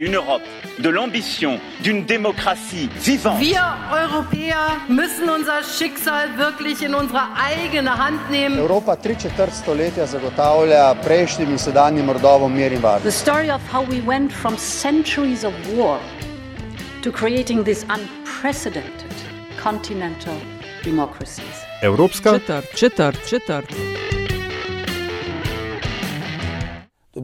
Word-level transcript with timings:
Une 0.00 0.14
Europe 0.14 0.44
de 0.78 0.90
l'ambition, 0.90 1.58
d'une 1.82 2.04
démocratie 2.04 2.88
vivante. 3.04 3.40
Wir 3.40 3.64
Europäer 3.90 4.78
müssen 4.88 5.28
unser 5.28 5.64
Schicksal 5.64 6.38
wirklich 6.38 6.82
in 6.82 6.94
unsere 6.94 7.22
eigene 7.34 7.98
Hand 7.98 8.30
nehmen. 8.30 8.58
Evropa 8.58 8.94
tri 8.96 9.16
četrt 9.16 9.52
stoletja 9.52 10.06
zagotavlja 10.06 10.94
prejšnjim 11.02 11.50
in 11.50 11.58
sedanjim 11.58 12.10
rodovom 12.10 12.54
mir 12.54 12.72
in 12.72 12.82
varnost. 12.82 13.02
The 13.02 13.10
story 13.10 13.50
of 13.50 13.60
how 13.72 13.82
we 13.90 14.00
went 14.06 14.32
from 14.32 14.56
centuries 14.56 15.44
of 15.44 15.52
war 15.76 15.98
to 17.02 17.10
creating 17.10 17.64
these 17.64 17.84
unprecedented 17.90 19.14
continental 19.62 20.38
democracies. 20.84 21.66
Evropska 21.82 22.38
Četrt, 22.38 22.74
četrt, 22.74 23.28
četrt. 23.28 23.74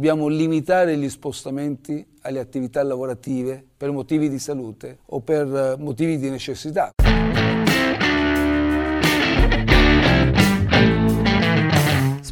Dobbiamo 0.04 0.28
limitare 0.28 0.98
gli 0.98 1.08
spostamenti 1.08 2.06
alle 2.20 2.38
attività 2.38 2.82
lavorative 2.82 3.64
per 3.74 3.90
motivi 3.90 4.28
di 4.28 4.38
salute 4.38 4.98
o 5.06 5.20
per 5.20 5.46
eh, 5.46 5.82
motivi 5.82 6.18
di 6.18 6.28
necessità. 6.28 6.90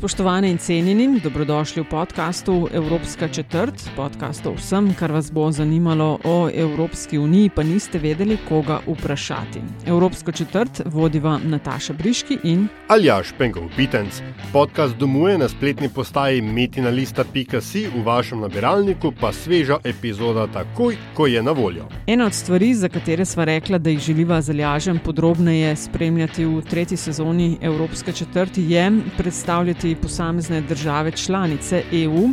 Spoštovane 0.03 0.51
in 0.51 0.59
cenjeni, 0.59 1.21
dobrodošli 1.21 1.83
v 1.83 1.87
podkastu 1.87 2.69
Evropska 2.73 3.29
četrt, 3.29 3.75
podkast 3.97 4.47
o 4.47 4.53
vsem, 4.53 4.95
kar 4.99 5.13
vas 5.13 5.33
bo 5.33 5.51
zanimalo 5.51 6.19
o 6.25 6.51
Evropski 6.55 7.19
uniji, 7.19 7.51
pa 7.55 7.63
niste 7.63 7.99
vedeli, 7.99 8.39
koga 8.49 8.81
vprašati. 8.87 9.61
Evropsko 9.87 10.33
četrt 10.33 10.83
vodiva 10.85 11.39
Nataša 11.45 11.93
Briški 11.93 12.39
in 12.43 12.67
Aljaš 12.89 13.31
Penkov 13.39 13.63
Pitenc. 13.77 14.19
Podcast 14.53 14.97
domuje 14.97 15.39
na 15.39 15.49
spletni 15.49 15.89
postaji 15.89 16.43
metinalista.si, 16.43 17.87
v 17.95 18.03
vašem 18.03 18.41
nabiralniku 18.41 19.13
pa 19.21 19.33
sveža 19.33 19.79
epizoda 19.85 20.47
takoj, 20.47 20.97
ko 21.15 21.27
je 21.27 21.43
na 21.43 21.53
voljo. 21.53 21.87
ena 22.07 22.27
od 22.27 22.35
stvari, 22.35 22.75
za 22.75 22.89
katere 22.89 23.25
sva 23.25 23.45
rekla, 23.45 23.79
da 23.79 23.91
jih 23.91 23.99
želiva 24.01 24.41
z 24.43 24.51
Aljažem 24.51 24.99
podrobneje 24.99 25.77
spremljati 25.77 26.45
v 26.45 26.63
tretji 26.63 26.97
sezoni 26.97 27.59
Evropske 27.61 28.13
četrti, 28.13 28.63
je 28.69 28.93
predstavljati 29.17 29.92
posamezne 29.95 30.61
države 30.61 31.11
članice 31.11 31.83
EU, 31.93 32.29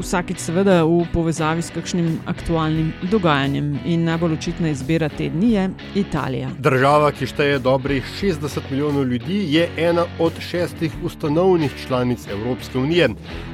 vsakič 0.00 0.38
seveda 0.38 0.80
v 0.84 1.04
povezavi 1.12 1.62
s 1.62 1.70
kakšnim 1.74 2.20
aktualnim 2.26 2.92
dogajanjem. 3.10 3.78
In 3.84 4.04
najbolj 4.04 4.32
očitna 4.38 4.72
izbira 4.72 5.08
te 5.08 5.28
dni 5.28 5.52
je 5.52 5.68
Italija. 5.94 6.50
Država, 6.58 7.12
ki 7.12 7.26
šteje 7.26 7.58
dobrih 7.58 8.04
60 8.20 8.70
milijonov 8.70 9.04
ljudi, 9.04 9.44
je 9.54 9.68
ena 9.76 10.06
od 10.18 10.40
šestih 10.40 10.92
ustanovnih 11.04 11.72
članic 11.86 12.26
Evropske 12.28 12.78
unije. 12.78 13.08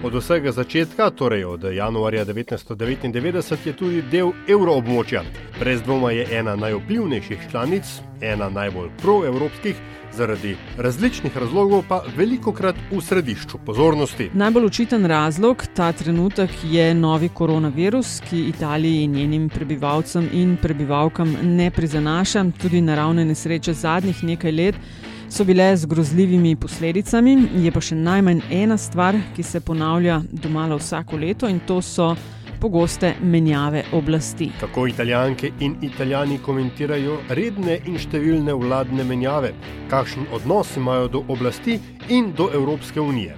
Od 0.05 0.15
vsega 0.15 0.53
začetka, 0.53 1.11
torej 1.11 1.45
od 1.45 1.65
januarja 1.73 2.25
1999, 2.25 3.67
je 3.67 3.77
tudi 3.77 4.03
del 4.03 4.33
evroobmočja. 4.49 5.23
Brez 5.61 5.83
dvoma 5.83 6.11
je 6.11 6.27
ena 6.39 6.57
najvplivnejših 6.57 7.51
članic, 7.51 7.85
ena 8.21 8.49
najbolj 8.51 8.91
proevropskih, 9.03 9.77
zaradi 10.17 10.57
različnih 10.79 11.37
razlogov 11.37 11.83
pa 11.89 12.03
veliko 12.17 12.53
krat 12.53 12.77
v 12.91 13.01
središču 13.01 13.59
pozornosti. 13.67 14.31
Najbolj 14.35 14.67
očiten 14.67 15.07
razlog 15.07 15.65
ta 15.75 15.93
trenutek 15.93 16.36
je 16.63 16.95
novi 16.95 17.29
koronavirus, 17.29 18.21
ki 18.31 18.49
Italiji 18.49 19.03
in 19.03 19.13
njenim 19.13 19.49
prebivalcem 19.49 20.29
in 20.33 20.57
prebivalkam 20.63 21.37
ne 21.43 21.71
prizanaša, 21.71 22.45
tudi 22.63 22.81
naravne 22.81 23.25
nesreče 23.25 23.73
zadnjih 23.73 24.25
nekaj 24.25 24.53
let. 24.53 24.75
So 25.29 25.45
bile 25.45 25.77
z 25.77 25.87
grozljivimi 25.87 26.57
posledicami, 26.57 27.37
je 27.65 27.73
pa 27.73 27.81
še 27.81 27.97
najmanj 27.97 28.45
ena 28.51 28.77
stvar, 28.79 29.17
ki 29.37 29.43
se 29.43 29.61
ponavlja 29.61 30.21
domala 30.33 30.77
vsako 30.77 31.17
leto, 31.17 31.49
in 31.49 31.59
to 31.67 31.81
so 31.83 32.15
pogoste 32.61 33.15
menjave 33.23 33.85
oblasti. 33.93 34.51
Kako 34.61 34.87
italijanke 34.87 35.51
in 35.61 35.77
italijani 35.83 36.39
komentirajo 36.39 37.19
redne 37.29 37.81
in 37.87 37.99
številne 37.99 38.55
vladne 38.55 39.05
menjave, 39.05 39.53
kakšen 39.91 40.31
odnos 40.33 40.77
imajo 40.77 41.09
do 41.09 41.25
oblasti 41.29 41.81
in 42.09 42.33
do 42.37 42.51
Evropske 42.55 43.01
unije. 43.01 43.37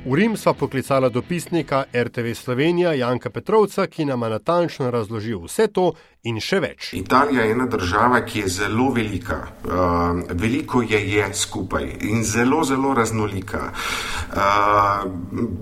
V 0.00 0.14
Rim 0.14 0.36
sva 0.36 0.54
poklicala 0.54 1.08
dopisnika 1.08 1.84
RTV 1.92 2.32
Slovenija 2.34 2.94
Janka 2.94 3.30
Petrovca, 3.30 3.84
ki 3.86 4.04
nam 4.04 4.22
je 4.22 4.30
natančno 4.30 4.90
razložil 4.90 5.42
vse 5.44 5.66
to 5.66 5.92
in 6.28 6.36
še 6.44 6.58
več. 6.60 6.90
Italija 6.98 7.46
je 7.46 7.54
ena 7.54 7.64
država, 7.70 8.20
ki 8.28 8.42
je 8.42 8.48
zelo 8.52 8.90
velika, 8.92 9.38
uh, 9.64 10.20
veliko 10.36 10.82
je 10.84 11.00
je 11.00 11.28
skupaj 11.34 11.86
in 12.10 12.24
zelo, 12.24 12.60
zelo 12.64 12.92
raznolika. 12.94 13.70
Uh, 14.30 15.06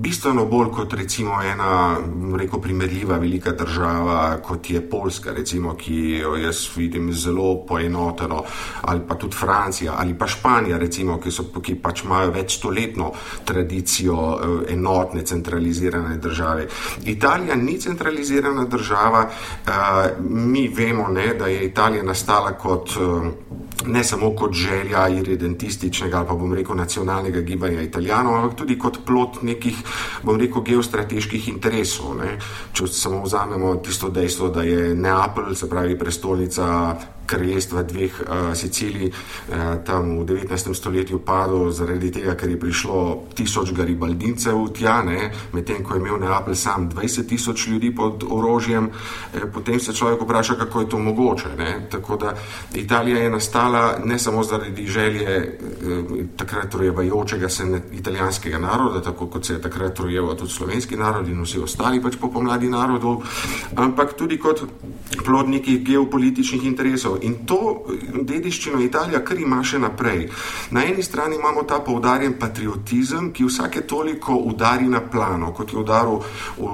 bistveno 0.02 0.48
bolj 0.50 0.72
kot 0.74 0.96
recimo 0.98 1.38
ena, 1.46 1.98
rekel, 2.40 2.60
primerljiva 2.60 3.20
velika 3.22 3.52
država, 3.54 4.40
kot 4.42 4.70
je 4.70 4.82
Poljska, 4.90 5.32
recimo, 5.36 5.76
ki 5.78 5.98
jo 6.24 6.34
jaz 6.36 6.64
vidim 6.74 7.12
zelo 7.14 7.64
poenoteno, 7.68 8.42
ali 8.82 9.04
pa 9.08 9.14
tudi 9.14 9.36
Francija 9.36 9.94
ali 9.98 10.16
pa 10.18 10.26
Španija, 10.26 10.78
recimo, 10.78 11.20
ki, 11.22 11.30
so, 11.30 11.46
ki 11.62 11.76
pač 11.82 12.02
imajo 12.04 12.34
večstoletno 12.34 13.12
tradicijo 13.46 14.18
uh, 14.18 14.58
enotne, 14.72 15.22
centralizirane 15.22 16.18
države. 16.18 16.66
Italija 17.06 17.54
ni 17.56 17.78
centralizirana 17.80 18.66
država. 18.66 19.24
Uh, 19.68 20.47
mi 20.48 20.68
vemo, 20.68 21.08
ne, 21.08 21.34
da 21.34 21.46
je 21.46 21.64
Italija 21.64 22.02
nastala 22.02 22.52
kot, 22.52 22.90
ne 23.86 24.04
samo 24.04 24.30
kot 24.36 24.52
želja 24.52 25.08
irredentističnega 25.08 26.18
ali 26.18 26.26
pa 26.26 26.34
bom 26.34 26.54
rekel 26.54 26.76
nacionalnega 26.76 27.40
gibanja 27.40 27.82
Italijanov, 27.82 28.34
ampak 28.34 28.58
tudi 28.58 28.78
kot 28.78 28.98
plot 29.06 29.42
nekih, 29.42 29.76
bom 30.22 30.40
rekel, 30.40 30.62
geostrateških 30.62 31.48
interesov. 31.48 32.16
Ne. 32.18 32.38
Če 32.72 32.86
samo 32.86 33.22
vzamemo 33.22 33.76
tisto 33.76 34.10
dejstvo, 34.10 34.48
da 34.48 34.62
je 34.62 34.94
Neapelj, 34.94 35.54
se 35.54 35.70
pravi 35.70 35.98
prestolnica 35.98 36.96
kraljestva 37.28 37.82
dveh 37.82 38.12
uh, 38.20 38.56
Sicilij, 38.56 39.10
uh, 39.12 39.84
tam 39.84 40.18
v 40.18 40.24
19. 40.24 40.74
stoletju 40.74 41.20
padlo 41.20 41.68
zaradi 41.70 42.10
tega, 42.12 42.32
ker 42.34 42.48
je 42.48 42.60
prišlo 42.60 43.00
tisoč 43.36 43.74
garibaldincev 43.76 44.72
tja, 44.72 45.02
medtem 45.52 45.84
ko 45.84 45.94
je 45.94 46.00
imel 46.00 46.16
Neapelj 46.22 46.56
sam 46.56 46.88
20 46.90 47.28
tisoč 47.28 47.66
ljudi 47.68 47.92
pod 47.94 48.24
orožjem, 48.24 48.88
eh, 49.34 49.44
potem 49.52 49.80
se 49.80 49.92
človek 49.92 50.24
vpraša, 50.24 50.54
kako 50.54 50.80
je 50.80 50.88
to 50.88 50.98
mogoče. 50.98 51.48
Ne? 51.58 51.86
Tako 51.90 52.16
da 52.16 52.34
Italija 52.74 53.18
je 53.18 53.30
nastala 53.30 53.67
ne 54.04 54.18
samo 54.18 54.42
zaradi 54.42 54.86
želje 54.86 55.36
eh, 55.36 56.24
takrat 56.36 56.74
rojevajočega 56.74 57.48
se 57.48 57.80
italijanskega 57.92 58.58
naroda, 58.58 59.02
tako 59.02 59.26
kot 59.26 59.46
se 59.46 59.52
je 59.52 59.62
takrat 59.62 59.98
rojeval 59.98 60.36
tudi 60.36 60.52
slovenski 60.52 60.96
narod 60.96 61.28
in 61.28 61.42
vsi 61.42 61.58
ostali 61.58 62.02
pač 62.02 62.16
po 62.20 62.30
pomladi 62.32 62.68
narodov, 62.68 63.22
ampak 63.76 64.12
tudi 64.16 64.38
kot 64.38 64.62
plod 65.24 65.48
nekih 65.48 65.84
geopolitičnih 65.84 66.64
interesov. 66.64 67.18
In 67.22 67.46
to 67.46 67.84
dediščino 68.22 68.80
Italija 68.80 69.20
kar 69.24 69.40
ima 69.40 69.62
še 69.64 69.78
naprej. 69.78 70.28
Na 70.70 70.84
eni 70.84 71.02
strani 71.02 71.36
imamo 71.36 71.62
ta 71.62 71.80
poudarjen 71.84 72.38
patriotizem, 72.38 73.32
ki 73.32 73.44
vsake 73.48 73.86
toliko 73.86 74.36
udari 74.50 74.88
na 74.88 75.00
plano, 75.00 75.52
kot 75.52 75.72
je 75.72 75.78
udaril 75.78 76.20
v, 76.58 76.68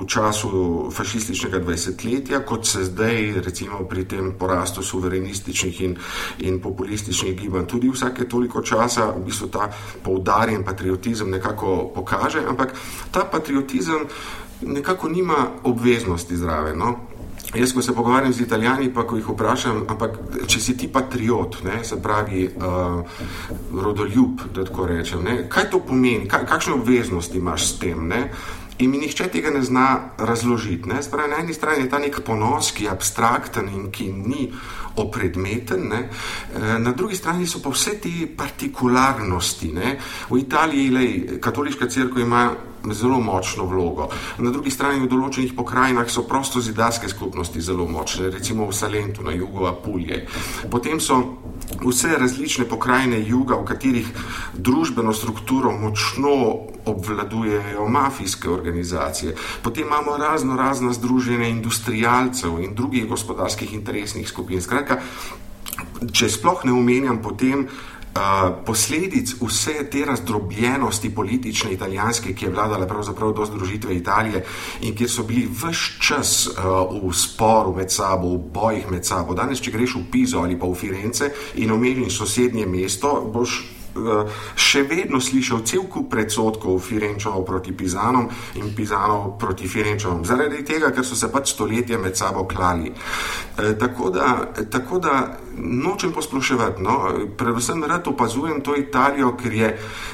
v 0.00 0.06
času 0.06 0.90
fašističnega 0.94 1.60
20-letja, 1.60 2.40
kot 2.46 2.66
se 2.66 2.84
zdaj, 2.84 3.40
recimo 3.44 3.84
pri 3.88 4.04
tem 4.08 4.32
porastu 4.38 4.82
suverenističnih 5.44 5.80
in, 5.80 5.96
in 6.38 6.60
populističnih 6.60 7.36
gibanj, 7.36 7.66
tudi 7.66 7.90
vsake 7.90 8.28
toliko 8.28 8.62
časa 8.62 9.12
v 9.16 9.24
bistvu 9.24 9.48
ta 9.48 9.70
poudarjen 10.02 10.64
patriotizem 10.64 11.30
nekako 11.30 11.92
pokaže, 11.94 12.42
ampak 12.48 12.74
ta 13.10 13.24
patriotizem 13.24 14.06
nekako 14.62 15.08
nima 15.08 15.48
obveznosti 15.64 16.36
zraven. 16.36 16.78
No? 16.78 16.96
Jaz, 17.54 17.72
ko 17.72 17.82
se 17.82 17.94
pogovarjam 17.94 18.32
z 18.32 18.40
italijani, 18.40 18.92
pa 18.94 19.04
ko 19.06 19.16
jih 19.16 19.28
vprašam, 19.28 19.84
ampak 19.88 20.18
če 20.46 20.60
si 20.60 20.76
ti 20.76 20.88
patriot, 20.88 21.60
ne, 21.64 21.84
se 21.84 22.00
pravi 22.02 22.48
uh, 22.48 23.04
rodoljub, 23.70 24.48
da 24.54 24.64
tako 24.64 24.86
rečem, 24.86 25.22
ne, 25.22 25.36
kaj 25.48 25.70
to 25.70 25.78
pomeni, 25.78 26.26
kaj, 26.28 26.46
kakšne 26.46 26.74
obveznosti 26.74 27.38
imaš 27.38 27.68
s 27.68 27.78
tem? 27.78 28.08
Ne? 28.08 28.30
In 28.78 28.90
mi 28.90 28.98
nihče 28.98 29.28
tega 29.30 29.52
ne 29.54 29.62
zna 29.62 30.14
razložiti. 30.18 30.88
Ne? 30.88 31.02
Spravi, 31.02 31.30
na 31.30 31.36
eni 31.44 31.54
strani 31.54 31.84
je 31.84 31.90
ta 31.90 32.00
nek 32.02 32.18
ponos, 32.26 32.72
ki 32.74 32.88
je 32.88 32.90
abstrakten 32.90 33.68
in 33.70 33.90
ki 33.94 34.08
ni 34.10 34.48
opredmeten, 34.96 35.88
ne? 35.88 36.08
na 36.78 36.92
drugi 36.92 37.16
strani 37.16 37.46
so 37.46 37.62
pa 37.62 37.70
vse 37.70 37.98
te 38.00 38.12
partikularnosti. 38.36 39.72
Ne? 39.72 39.96
V 40.30 40.38
Italiji, 40.38 40.90
lej, 40.90 41.40
katoliška 41.40 41.88
crkva 41.88 42.22
ima 42.22 42.44
zelo 42.92 43.20
močno 43.20 43.64
vlogo. 43.64 44.08
Na 44.38 44.50
drugi 44.50 44.70
strani 44.70 45.00
v 45.00 45.08
določenih 45.08 45.54
pokrajinah 45.56 46.10
so 46.10 46.26
prosto 46.28 46.60
zidarske 46.60 47.08
skupnosti 47.08 47.60
zelo 47.60 47.86
močne, 47.88 48.28
recimo 48.30 48.68
v 48.68 48.76
Salentu 48.76 49.24
na 49.24 49.32
jugu 49.32 49.64
Apulje. 49.70 50.26
Potem 50.70 51.00
so 51.00 51.40
vse 51.80 52.18
različne 52.20 52.68
pokrajine 52.68 53.22
juga, 53.24 53.56
v 53.56 53.64
katerih 53.64 54.08
družbeno 54.54 55.14
strukturo 55.16 55.72
močno 55.72 56.68
obvladujejo 56.84 57.88
mafijske 57.88 58.50
organizacije. 58.50 59.32
Potem 59.62 59.86
imamo 59.86 60.16
razno 60.20 60.56
razna 60.56 60.92
združenja 60.92 61.48
industrijalcev 61.48 62.60
in 62.60 62.74
drugih 62.74 63.08
gospodarskih 63.08 63.72
interesnih 63.72 64.28
skupin. 64.28 64.60
Skratka, 64.60 64.83
če 66.12 66.28
sploh 66.28 66.64
ne 66.64 66.72
omenjam 66.72 67.22
potem 67.22 67.66
posledic 68.66 69.34
vse 69.40 69.88
te 69.90 70.04
razdrobljenosti 70.06 71.10
politične 71.14 71.72
italijanske, 71.72 72.34
ki 72.34 72.44
je 72.44 72.50
vladala 72.50 72.86
pravzaprav 72.86 73.32
do 73.32 73.46
združitve 73.46 73.96
Italije 73.96 74.44
in 74.80 74.94
kjer 74.94 75.10
so 75.10 75.22
bili 75.22 75.48
vse 75.50 75.98
čas 76.00 76.46
uh, 76.46 76.54
v 77.02 77.12
sporu 77.12 77.74
med 77.74 77.90
sabo, 77.90 78.36
v 78.36 78.38
bojih 78.54 78.90
med 78.90 79.06
sabo. 79.06 79.34
Danes, 79.34 79.60
če 79.60 79.74
greš 79.74 79.96
v 79.96 80.04
Pizo 80.12 80.38
ali 80.38 80.58
pa 80.58 80.66
v 80.66 80.78
Firence 80.78 81.30
in 81.54 81.72
omeniš 81.72 82.18
sosednje 82.18 82.66
mesto, 82.66 83.16
boš 83.34 83.62
še 84.56 84.82
vedno 84.88 85.20
slišal 85.22 85.62
cel 85.62 85.86
kup 85.90 86.10
predsotkov 86.10 86.80
Firenčanov 86.82 87.44
proti 87.46 87.72
Pizanom 87.72 88.28
in 88.58 88.74
Pizanov 88.74 89.38
proti 89.38 89.68
Firenčanom, 89.70 90.24
zaradi 90.26 90.64
tega, 90.66 90.90
ker 90.90 91.06
so 91.06 91.14
se 91.18 91.30
pač 91.30 91.54
stoletja 91.54 91.98
med 91.98 92.16
sabo 92.18 92.44
klali. 92.50 92.90
E, 92.90 93.74
tako, 93.78 94.10
da, 94.10 94.50
tako 94.70 94.98
da 94.98 95.38
nočem 95.58 96.12
posploševati, 96.12 96.82
no, 96.82 96.96
predvsem 97.38 97.84
rad 97.84 98.08
opazujem 98.10 98.60
to 98.64 98.76
Italijo, 98.76 99.34
ker 99.38 99.52
je 99.52 99.70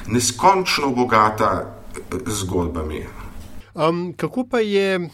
neskončno 0.07 0.93
bogata 0.95 1.51
eh, 1.61 2.21
zgodbami. 2.25 3.05
Um, 3.73 4.11
kako 4.17 4.45
pa 4.51 4.59
je, 4.59 5.09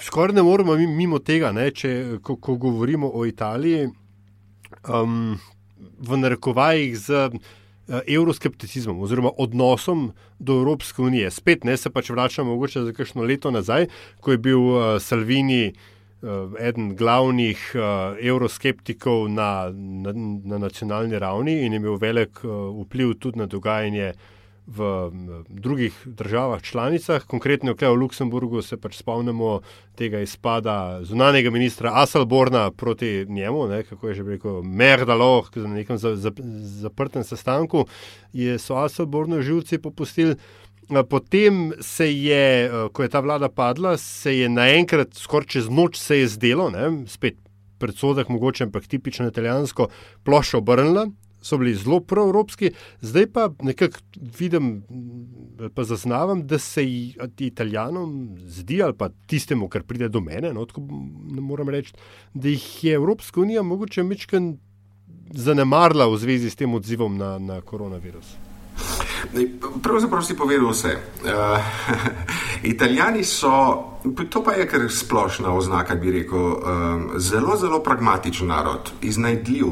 skoraj 0.00 0.34
ne 0.34 0.42
moremo 0.42 0.76
mimo 0.76 1.18
tega, 1.18 1.52
ne, 1.52 1.70
če, 1.70 2.18
ko, 2.22 2.36
ko 2.36 2.58
govorimo 2.60 3.08
o 3.14 3.24
Italiji, 3.26 3.88
um, 4.88 5.38
v 6.02 6.16
narekovajih 6.18 6.98
z. 6.98 7.30
Evroskepticizmom 7.88 8.98
eh, 8.98 9.02
oziroma 9.02 9.30
odnosom 9.38 10.12
do 10.38 10.60
Evropske 10.60 11.02
unije. 11.02 11.30
Spet 11.30 11.64
ne 11.64 11.76
se 11.76 11.90
pač 11.90 12.10
vračamo 12.10 12.54
mogoče 12.54 12.82
za 12.82 12.92
kakšno 12.92 13.22
leto 13.22 13.50
nazaj, 13.50 13.86
ko 14.20 14.30
je 14.32 14.38
bil 14.38 14.60
uh, 14.60 14.82
Salvini 15.00 15.72
uh, 15.72 16.52
eden 16.60 16.94
glavnih 16.96 17.72
uh, 17.74 18.18
evroskeptikov 18.20 19.28
na, 19.30 19.70
na, 19.74 20.12
na 20.44 20.58
nacionalni 20.58 21.18
ravni 21.18 21.62
in 21.66 21.72
je 21.72 21.82
imel 21.82 21.96
velik 21.96 22.44
uh, 22.44 22.70
vpliv 22.84 23.14
tudi 23.18 23.38
na 23.38 23.46
dogajanje 23.46 24.12
uh, 24.14 24.31
v 24.66 25.10
drugih 25.48 25.94
državah 26.06 26.62
članicah, 26.62 27.24
konkretno 27.26 27.74
v 27.74 27.94
Luksemburgu 27.94 28.62
se 28.62 28.76
pač 28.76 28.96
spomnimo 28.96 29.60
tega 29.94 30.20
izpada 30.20 31.00
zunanjega 31.02 31.50
ministra 31.50 31.90
Asalborna 31.94 32.70
proti 32.70 33.26
njemu, 33.28 33.66
ne, 33.68 33.82
kako 33.82 34.08
je 34.08 34.14
že 34.14 34.22
rekel, 34.22 34.62
Merdalo, 34.62 35.44
na 35.54 35.68
nekem 35.68 35.96
zaprtem 35.98 37.24
sestanku, 37.24 37.86
je, 38.32 38.58
so 38.58 38.76
Asalborno 38.76 39.42
živci 39.42 39.78
popustili. 39.78 40.36
Potem 41.08 41.72
se 41.80 42.12
je, 42.12 42.70
ko 42.92 43.02
je 43.02 43.08
ta 43.08 43.20
vlada 43.20 43.48
padla, 43.48 43.96
se 43.96 44.36
je 44.38 44.48
naenkrat, 44.48 45.14
skoraj 45.14 45.46
čez 45.46 45.68
noč, 45.70 45.96
se 45.96 46.18
je 46.18 46.28
zdelo, 46.28 46.70
ne, 46.70 47.06
spet 47.06 47.38
predsodek, 47.78 48.28
mogoče, 48.28 48.64
ampak 48.64 48.86
tipično 48.86 49.26
italijansko, 49.26 49.88
ploščo 50.24 50.60
obrnila, 50.62 51.06
so 51.42 51.58
bili 51.58 51.74
zelo 51.74 52.00
proevropski, 52.00 52.70
zdaj 53.00 53.26
pa 53.32 53.48
nekako 53.62 53.98
vidim, 54.38 54.82
pa 55.74 55.84
zaznavam, 55.84 56.46
da 56.46 56.58
se 56.58 56.84
Italijanom 57.38 58.36
zdi, 58.46 58.82
ali 58.82 58.94
pa 58.98 59.10
tistemu, 59.26 59.68
kar 59.68 59.82
pride 59.82 60.08
do 60.08 60.20
mene, 60.20 60.52
no, 60.52 60.66
tako 60.66 60.86
ne 61.30 61.40
morem 61.40 61.68
reči, 61.68 61.94
da 62.34 62.48
jih 62.48 62.84
je 62.84 62.94
Evropska 62.94 63.40
unija 63.40 63.62
mogoče 63.62 64.02
mečken 64.02 64.56
zanemarila 65.34 66.06
v 66.06 66.16
zvezi 66.16 66.50
s 66.50 66.56
tem 66.56 66.74
odzivom 66.74 67.16
na, 67.18 67.38
na 67.38 67.60
koronavirus. 67.60 68.36
Pravzaprav 69.82 70.22
si 70.22 70.36
povedal 70.36 70.70
vse. 70.70 70.96
Uh, 71.24 71.58
Italijani 72.62 73.24
so, 73.24 73.84
to 74.30 74.42
pa 74.42 74.52
je 74.52 74.66
kar 74.68 74.80
splošna 74.90 75.54
oznaka, 75.54 75.94
bi 75.94 76.10
rekel, 76.10 76.38
um, 76.38 77.10
zelo, 77.16 77.56
zelo 77.56 77.82
pragmatičen 77.82 78.48
narod, 78.48 78.92
iznajdljiv, 79.02 79.66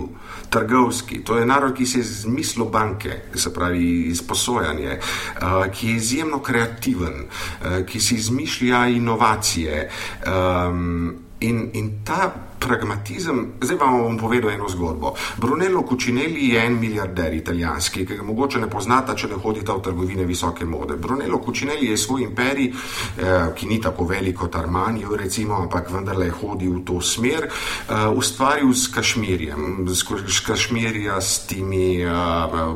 trgovski. 0.51 1.25
To 1.25 1.39
je 1.39 1.47
narod, 1.47 1.75
ki 1.75 1.87
se 1.87 1.99
je 1.99 2.05
zmislil 2.05 2.65
banke, 2.65 3.23
se 3.35 3.55
pravi 3.55 4.03
izposojanje, 4.11 4.99
uh, 4.99 5.73
ki 5.73 5.89
je 5.89 5.97
izjemno 5.97 6.43
kreativen, 6.43 7.27
uh, 7.27 7.87
ki 7.87 8.01
si 8.01 8.15
izmišlja 8.15 8.87
inovacije. 8.87 9.91
Um, 10.27 11.30
in, 11.41 11.71
in 11.73 12.03
ta 12.05 12.33
pragmatizem, 12.61 13.53
zdaj 13.61 13.77
vam 13.81 14.03
bom 14.05 14.19
povedal 14.21 14.51
eno 14.53 14.69
zgodbo. 14.69 15.15
Brunello 15.41 15.83
Cucinelli 15.89 16.53
je 16.53 16.67
en 16.67 16.77
milijarder 16.79 17.35
italijanski, 17.35 18.05
ki 18.07 18.17
ga 18.17 18.23
mogoče 18.23 18.61
ne 18.61 18.69
poznate, 18.71 19.17
če 19.17 19.31
ne 19.33 19.39
hodite 19.41 19.73
v 19.73 19.81
trgovine 19.81 20.27
visoke 20.29 20.69
mode. 20.69 20.99
Brunello 21.01 21.41
Cucinelli 21.45 21.89
je 21.89 21.97
svoj 21.97 22.27
imperij, 22.29 22.69
eh, 22.69 23.49
ki 23.57 23.67
ni 23.67 23.81
tako 23.81 24.05
velik 24.05 24.37
kot 24.37 24.57
Armani, 24.57 25.07
recimo, 25.17 25.57
ampak 25.57 25.91
vendarle 25.91 26.29
je 26.29 26.37
hodil 26.43 26.75
v 26.81 26.85
to 26.85 27.01
smer, 27.01 27.49
eh, 27.49 28.09
ustvaril 28.09 28.75
s 28.75 28.93
kašmirjem, 28.93 29.89
s 30.29 30.41
kašmirja, 30.41 31.21
s 31.21 31.47
temi 31.47 32.03
eh, 32.05 32.11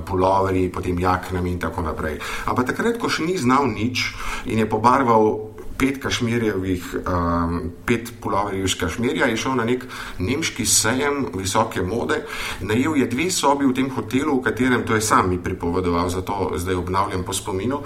puloverji, 0.06 0.72
potem 0.72 0.98
jaknami 0.98 1.52
in 1.52 1.58
tako 1.58 1.82
naprej. 1.82 2.18
Ampak 2.46 2.72
takrat, 2.72 2.98
ko 2.98 3.08
še 3.08 3.28
ni 3.28 3.36
znal 3.36 3.68
nič 3.68 4.14
in 4.46 4.58
je 4.58 4.66
pobarval 4.66 5.53
pet 5.78 5.98
kašmirjevih, 6.02 6.84
um, 7.06 7.72
pet 7.86 8.12
puloverjev 8.20 8.64
iz 8.64 8.76
Kašmirja, 8.78 9.26
je 9.26 9.36
šel 9.36 9.56
na 9.58 9.64
nek 9.64 9.86
nemški 10.18 10.66
sejem 10.66 11.26
visoke 11.34 11.82
mode, 11.82 12.20
najel 12.60 12.96
je 12.96 13.06
dve 13.06 13.30
sobi 13.30 13.66
v 13.66 13.74
tem 13.74 13.90
hotelu, 13.90 14.38
v 14.38 14.44
katerem, 14.44 14.84
to 14.86 14.94
je 14.94 15.02
sam 15.02 15.30
mi 15.30 15.38
pripovedoval, 15.38 16.08
zato 16.08 16.52
zdaj 16.56 16.74
obnavljam 16.74 17.24
po 17.24 17.32
spominu, 17.32 17.82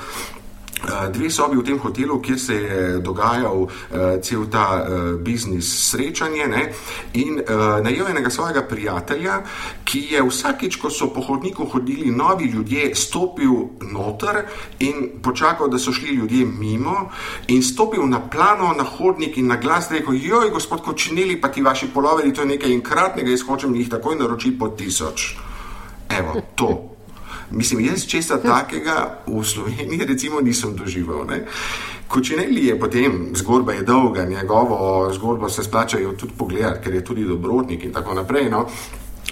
dve 1.13 1.31
sobi 1.31 1.57
v 1.57 1.65
tem 1.65 1.79
hotelu, 1.79 2.21
kjer 2.23 2.39
se 2.41 2.55
je 2.55 2.99
dogajal 2.99 3.63
uh, 3.63 3.71
cel 4.23 4.47
ta 4.51 4.83
uh, 4.83 5.21
biznis 5.21 5.69
srečanje 5.91 6.47
ne? 6.47 6.63
in 7.13 7.41
uh, 7.41 7.79
najel 7.85 8.09
enega 8.09 8.31
svojega 8.31 8.63
prijatelja, 8.63 9.43
ki 9.85 10.05
je 10.13 10.23
vsakič, 10.23 10.77
ko 10.77 10.91
so 10.91 11.11
po 11.15 11.21
hodniku 11.21 11.65
hodili 11.65 12.11
novi 12.11 12.51
ljudje, 12.51 12.95
stopil 12.95 13.71
noter 13.93 14.45
in 14.79 15.21
počakal, 15.23 15.69
da 15.69 15.79
so 15.79 15.93
šli 15.93 16.15
ljudje 16.15 16.47
mimo 16.47 17.11
in 17.49 17.63
stopil 17.63 18.07
na 18.07 18.21
plano, 18.21 18.75
na 18.77 18.85
hodnik 18.85 19.37
in 19.37 19.47
na 19.47 19.57
glas 19.57 19.91
rekel, 19.91 20.15
joj, 20.15 20.51
gospod 20.51 20.83
Kočinili, 20.83 21.41
pa 21.41 21.49
ti 21.49 21.63
vaši 21.63 21.89
poloveri, 21.95 22.35
to 22.35 22.43
je 22.43 22.55
nekaj 22.55 22.73
enkratnega, 22.73 23.31
jaz 23.31 23.43
hočem 23.47 23.75
jih 23.75 23.89
takoj 23.91 24.17
naročiti 24.17 24.59
po 24.59 24.69
tisoč. 24.69 25.35
Evo, 26.09 26.41
to. 26.55 26.98
Mislim, 27.51 27.81
jaz 27.85 28.07
česa 28.07 28.37
takega 28.43 29.25
v 29.27 29.45
Sloveniji 29.45 30.07
recimo 30.07 30.41
nisem 30.41 30.77
doživel. 30.77 31.25
Ne? 31.25 31.45
Kočineli 32.09 32.67
je 32.67 32.79
potem, 32.81 33.33
zgodba 33.35 33.73
je 33.73 33.83
dolga, 33.83 34.25
njegovo 34.25 35.11
zgodbo 35.13 35.49
se 35.49 35.65
splačajo 35.65 36.13
tudi 36.13 36.33
pogledati, 36.39 36.85
ker 36.85 36.95
je 36.95 37.05
tudi 37.05 37.25
dobrotnik 37.25 37.85
in 37.85 37.93
tako 37.93 38.15
naprej. 38.15 38.51
No? 38.51 38.67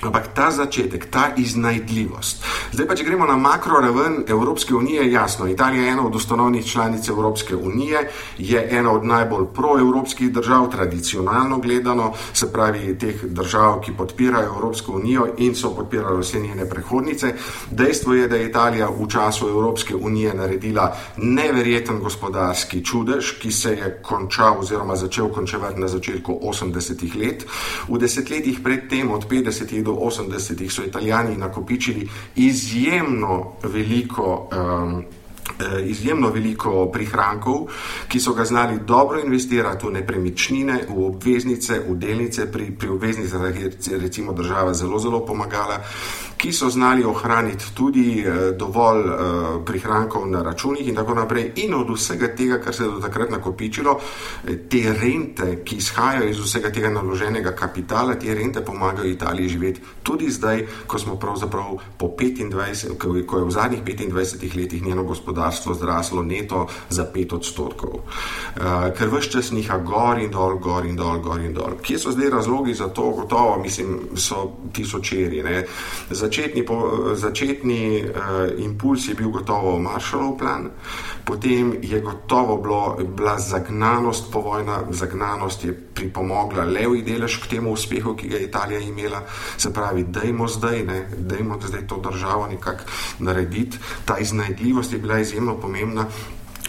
Ampak 0.03 0.29
ta 0.37 0.51
začetek, 0.51 1.07
ta 1.09 1.33
iznajdljivost. 1.37 2.45
Zdaj 2.73 2.87
pa, 2.87 2.95
če 2.95 3.05
gremo 3.07 3.25
na 3.25 3.37
makro 3.41 3.81
raven 3.81 4.19
Evropske 4.29 4.75
unije, 4.77 5.07
jasno, 5.13 5.47
Italija 5.49 5.83
je 5.83 5.93
ena 5.93 6.03
od 6.07 6.15
ustanovnih 6.15 6.67
članic 6.69 7.09
Evropske 7.09 7.57
unije, 7.57 8.03
je 8.39 8.61
ena 8.71 8.93
od 8.93 9.05
najbolj 9.05 9.47
proevropskih 9.55 10.33
držav, 10.33 10.69
tradicionalno 10.71 11.59
gledano, 11.59 12.13
se 12.33 12.51
pravi 12.53 12.99
teh 12.99 13.25
držav, 13.25 13.81
ki 13.81 13.95
podpirajo 13.97 14.53
Evropsko 14.57 14.93
unijo 14.93 15.31
in 15.39 15.55
so 15.55 15.73
podpirali 15.75 16.21
vse 16.21 16.41
njene 16.41 16.69
prehodnice. 16.69 17.33
Dejstvo 17.71 18.15
je, 18.15 18.29
da 18.29 18.37
je 18.37 18.51
Italija 18.51 18.91
v 18.93 19.09
času 19.09 19.49
Evropske 19.49 19.95
unije 19.97 20.35
naredila 20.35 20.93
neverjeten 21.17 22.01
gospodarski 22.01 22.85
čudež, 22.85 23.33
ki 23.41 23.53
se 23.53 23.73
je 23.73 23.91
končal 24.03 24.61
oziroma 24.61 24.97
začel 24.97 25.33
končevati 25.33 25.81
na 25.81 25.89
začetku 25.89 26.39
80-ih 26.43 27.17
let. 27.17 27.47
V 27.89 27.99
desetletjih 27.99 28.61
predtem, 28.61 29.11
od 29.11 29.25
50-ih 29.29 29.86
do 29.87 29.93
80-ih 29.93 30.73
so 30.73 30.83
italijani 30.83 31.37
nakopičili 31.37 32.09
izjemno 32.37 33.53
veliko. 33.63 34.49
Um, 34.53 35.05
Izjemno 35.85 36.31
veliko 36.31 36.87
prihrankov, 36.93 37.67
ki 38.09 38.21
so 38.21 38.35
ga 38.35 38.45
znali 38.45 38.79
dobro 38.87 39.21
investirati 39.21 39.87
v 39.87 39.93
nepremičnine, 40.01 40.79
v 40.89 41.07
obveznice, 41.07 41.81
v 41.89 41.97
delnice. 41.97 42.47
Pri, 42.53 42.71
pri 42.79 42.89
obveznicah 42.89 43.57
je 43.61 43.99
recimo 43.99 44.33
država 44.33 44.75
zelo, 44.75 44.99
zelo 44.99 45.25
pomagala 45.27 45.81
ki 46.37 46.53
so 46.53 46.69
znali 46.71 47.05
ohraniti 47.05 47.65
tudi 47.75 48.21
eh, 48.21 48.53
dovolj 48.53 49.05
eh, 49.09 49.15
prihrankov 49.65 50.29
na 50.29 50.43
računih 50.43 50.89
in 50.89 50.95
tako 50.95 51.15
naprej. 51.15 51.53
In 51.57 51.75
od 51.75 51.91
vsega 51.91 52.29
tega, 52.37 52.61
kar 52.61 52.75
se 52.75 52.85
je 52.85 52.91
do 52.91 53.01
takrat 53.01 53.31
nakopičilo, 53.31 53.99
eh, 54.45 54.57
te 54.69 54.93
rente, 54.93 55.63
ki 55.65 55.77
izhajajo 55.77 56.29
iz 56.29 56.39
vsega 56.39 56.71
tega 56.71 56.91
naloženega 56.91 57.53
kapitala, 57.53 58.15
te 58.15 58.35
rente 58.35 58.61
pomagajo 58.65 59.09
Italiji 59.09 59.49
živeti 59.49 59.81
tudi 60.03 60.31
zdaj, 60.31 60.67
ko 60.87 60.99
smo 60.99 61.17
pravzaprav 61.17 61.79
po 61.99 62.07
25, 62.07 62.95
ko 63.27 63.39
je 63.39 63.45
v 63.45 63.51
zadnjih 63.51 63.83
25 63.83 64.57
letih 64.57 64.83
njeno 64.83 65.03
gospodarstvo 65.03 65.46
gospodarstvo 65.47 65.75
zraslo 65.75 66.23
neto 66.23 66.67
za 66.89 67.05
pet 67.05 67.33
odstotkov. 67.33 67.95
Uh, 67.95 68.91
ker 68.97 69.09
vse 69.11 69.31
čas 69.31 69.51
niha 69.53 69.79
gor 69.79 70.19
in 70.19 70.31
dol, 70.31 70.59
gor 70.59 70.87
in 70.87 70.97
dol, 70.97 71.21
gor 71.21 71.41
in 71.41 71.55
dol. 71.55 71.79
Kje 71.83 71.99
so 71.99 72.11
zdaj 72.11 72.31
razlogi 72.31 72.75
za 72.75 72.89
to? 72.89 73.11
Gotovo, 73.11 73.59
mislim, 73.63 74.17
so 74.17 74.57
tisočeri. 74.73 75.43
Začetni, 76.11 76.65
po, 76.67 77.15
začetni 77.15 78.03
uh, 78.03 78.59
impuls 78.59 79.09
je 79.09 79.15
bil 79.15 79.31
gotovo 79.31 79.79
Marshallov 79.79 80.39
plan, 80.39 80.71
potem 81.25 81.77
je 81.83 82.01
gotovo 82.01 82.57
bilo, 82.57 82.99
bila 83.17 83.39
zagnanost 83.39 84.33
povojna, 84.33 84.83
zagnanost 84.91 85.65
je 85.65 85.75
pripomogla 85.97 86.65
levi 86.65 87.03
delež 87.03 87.39
k 87.41 87.57
temu 87.57 87.73
uspehu, 87.73 88.15
ki 88.17 88.29
ga 88.29 88.37
je 88.37 88.49
Italija 88.49 88.81
imela. 88.81 89.23
Se 89.57 89.73
pravi, 89.73 90.05
dajmo 90.05 90.49
zdaj, 90.49 90.83
ne, 90.85 90.99
dajmo 91.19 91.59
zdaj 91.63 91.87
to 91.87 92.01
državo 92.11 92.47
nekako 92.47 92.85
narediti. 93.19 93.79
Ta 94.05 94.19
iznajdljivost 94.19 94.93
je 94.93 94.99
bila 94.99 95.19
izjemno 95.37 95.55
pomembna. 95.61 96.07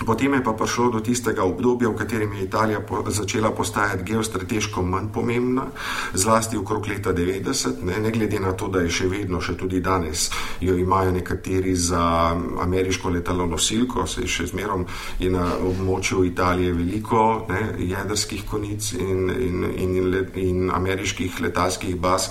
Potem 0.06 0.34
je 0.34 0.44
pa 0.44 0.54
prišlo 0.54 0.89
do 0.89 1.00
tistega 1.01 1.42
obdobja, 1.42 1.89
v 1.89 1.98
katerem 1.98 2.34
je 2.34 2.44
Italija 2.46 2.80
po, 2.80 3.01
začela 3.08 3.51
postajati 3.51 4.04
geostrateško 4.04 4.82
manj 4.86 5.10
pomembna, 5.13 5.66
zlasti 6.13 6.58
okrog 6.58 6.88
leta 6.88 7.13
90, 7.13 7.82
ne, 7.82 8.00
ne 8.00 8.12
glede 8.12 8.39
na 8.39 8.54
to, 8.54 8.68
da 8.68 8.86
je 8.86 8.94
še 8.94 9.08
vedno, 9.10 9.42
še 9.42 9.58
tudi 9.58 9.82
danes, 9.82 10.30
jo 10.62 10.77
imajo 10.77 11.12
nekateri 11.12 11.75
za 11.75 12.36
ameriško 12.62 13.10
letalo 13.10 13.46
nosilko, 13.50 14.06
se 14.08 14.27
še 14.27 14.48
zmerom 14.54 14.86
je 15.20 15.32
na 15.34 15.48
območju 15.58 16.24
Italije 16.30 16.74
veliko 16.77 17.48
ne, 17.50 17.74
jedrskih 17.82 18.46
konic 18.46 18.94
in, 18.94 19.30
in, 19.34 19.63
in, 19.74 19.98
in, 19.98 20.16
in 20.36 20.72
ameriških 20.74 21.42
letalskih 21.42 21.98
baz. 21.98 22.30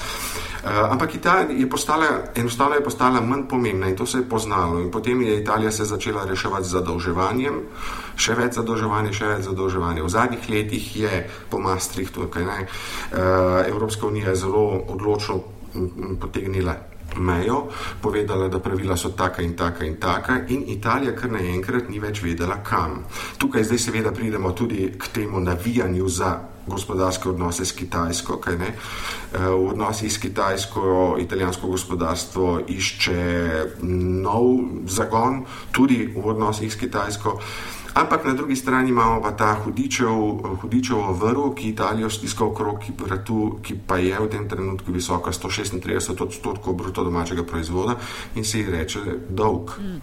Uh, 0.67 0.91
ampak 0.91 1.15
Italija 1.15 1.59
je 1.59 1.69
postala, 1.71 2.07
enostavno 2.35 2.75
je 2.75 2.85
postala 2.85 3.21
manj 3.21 3.47
pomembna 3.49 3.89
in 3.89 3.97
to 3.97 4.07
se 4.07 4.19
je 4.19 4.29
poznalo. 4.29 4.81
In 4.81 4.91
potem 4.91 5.23
je 5.23 5.41
Italija 5.41 5.71
se 5.73 5.85
začela 5.85 6.25
reševati 6.25 6.67
z 6.67 6.79
zadolževanjem 6.79 7.56
še 8.17 8.35
več 8.35 8.59
zadolževanja, 8.59 9.13
še 9.13 9.31
več 9.35 9.47
zadolževanja. 9.49 10.05
V 10.05 10.13
zadnjih 10.13 10.49
letih 10.51 10.97
je 10.97 11.23
po 11.51 11.59
Maastrichtu, 11.59 12.29
kaj 12.29 12.45
naj, 12.45 12.63
eh, 12.63 13.71
Evropska 13.71 14.07
unija 14.07 14.35
zelo 14.35 14.85
odločno 14.89 15.43
potegnila. 16.21 16.77
Mejo, 17.17 17.69
povedala, 18.03 18.49
da 18.49 18.59
pravila 18.59 18.97
so 18.97 19.09
taka 19.17 19.43
in 19.43 19.55
taka 19.57 19.85
in 19.85 19.97
taka, 19.97 20.41
in 20.49 20.65
Italija 20.69 21.15
kar 21.17 21.31
naenkrat 21.31 21.89
ni 21.89 22.01
več 22.03 22.21
vedela, 22.21 22.59
kam. 22.65 23.05
Tukaj 23.39 23.65
zdaj 23.65 23.79
seveda 23.79 24.13
pridemo 24.13 24.53
tudi 24.53 24.91
k 24.99 25.09
temu 25.15 25.41
navijanju 25.41 26.09
za 26.09 26.56
gospodarske 26.67 27.29
odnose 27.29 27.65
s 27.65 27.73
Kitajsko. 27.73 28.41
Eh, 28.47 28.73
v 29.33 29.69
odnosih 29.69 30.13
s 30.13 30.19
Kitajsko 30.19 31.17
italijansko 31.21 31.69
gospodarstvo 31.69 32.61
išče 32.69 33.23
nov 34.23 34.45
zagon, 34.87 35.45
tudi 35.73 36.13
v 36.17 36.27
odnosih 36.27 36.73
s 36.73 36.77
Kitajsko. 36.77 37.41
Ampak 37.97 38.25
na 38.25 38.35
drugi 38.35 38.57
strani 38.57 38.91
imamo 38.91 39.23
pa 39.23 39.31
ta 39.33 39.55
hudičev, 39.65 40.59
hudičev 40.61 41.17
vrv, 41.17 41.55
ki 41.55 41.69
Italijo 41.69 42.11
stiska 42.11 42.45
okrog 42.45 42.85
vratu, 42.99 43.59
ki 43.63 43.79
pa 43.87 43.97
je 43.97 44.19
v 44.21 44.29
tem 44.29 44.49
trenutku 44.49 44.93
visoka 44.93 45.33
136 45.33 46.21
odstotkov 46.23 46.75
bruto 46.75 47.05
domačega 47.05 47.43
proizvoda 47.43 47.97
in 48.35 48.45
se 48.45 48.59
ji 48.59 48.71
reče 48.71 49.01
dolg. 49.29 49.71
Hmm. 49.79 50.03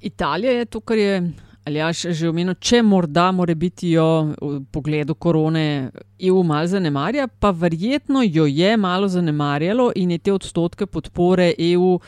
Italija 0.00 0.52
je 0.52 0.64
to, 0.64 0.80
kar 0.80 0.98
je 0.98 1.32
Ali 1.64 1.76
ja, 1.78 1.90
že 1.92 2.28
omenil, 2.28 2.54
če 2.56 2.80
morda 2.82 3.26
more 3.36 3.52
biti 3.54 3.90
jo 3.92 4.32
v 4.40 4.62
pogledu 4.72 5.12
korone 5.14 5.90
EU 6.24 6.40
malo 6.42 6.66
zanemarja, 6.66 7.26
pa 7.28 7.50
verjetno 7.52 8.22
jo 8.24 8.46
je 8.48 8.76
malo 8.80 9.08
zanemarjalo 9.08 9.90
in 9.96 10.14
je 10.16 10.18
te 10.18 10.32
odstotke 10.32 10.86
podpore 10.86 11.52
EU 11.58 11.98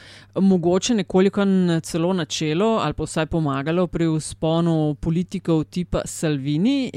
mogoče 0.41 0.95
nekoliko 1.03 1.45
celo 1.85 2.13
načelo 2.13 2.79
ali 2.83 2.97
pa 2.97 3.05
vsaj 3.05 3.27
pomagalo 3.27 3.87
pri 3.87 4.09
usponu 4.09 4.97
politikov 5.01 5.65
tipa 5.65 6.03
Salvini. 6.05 6.91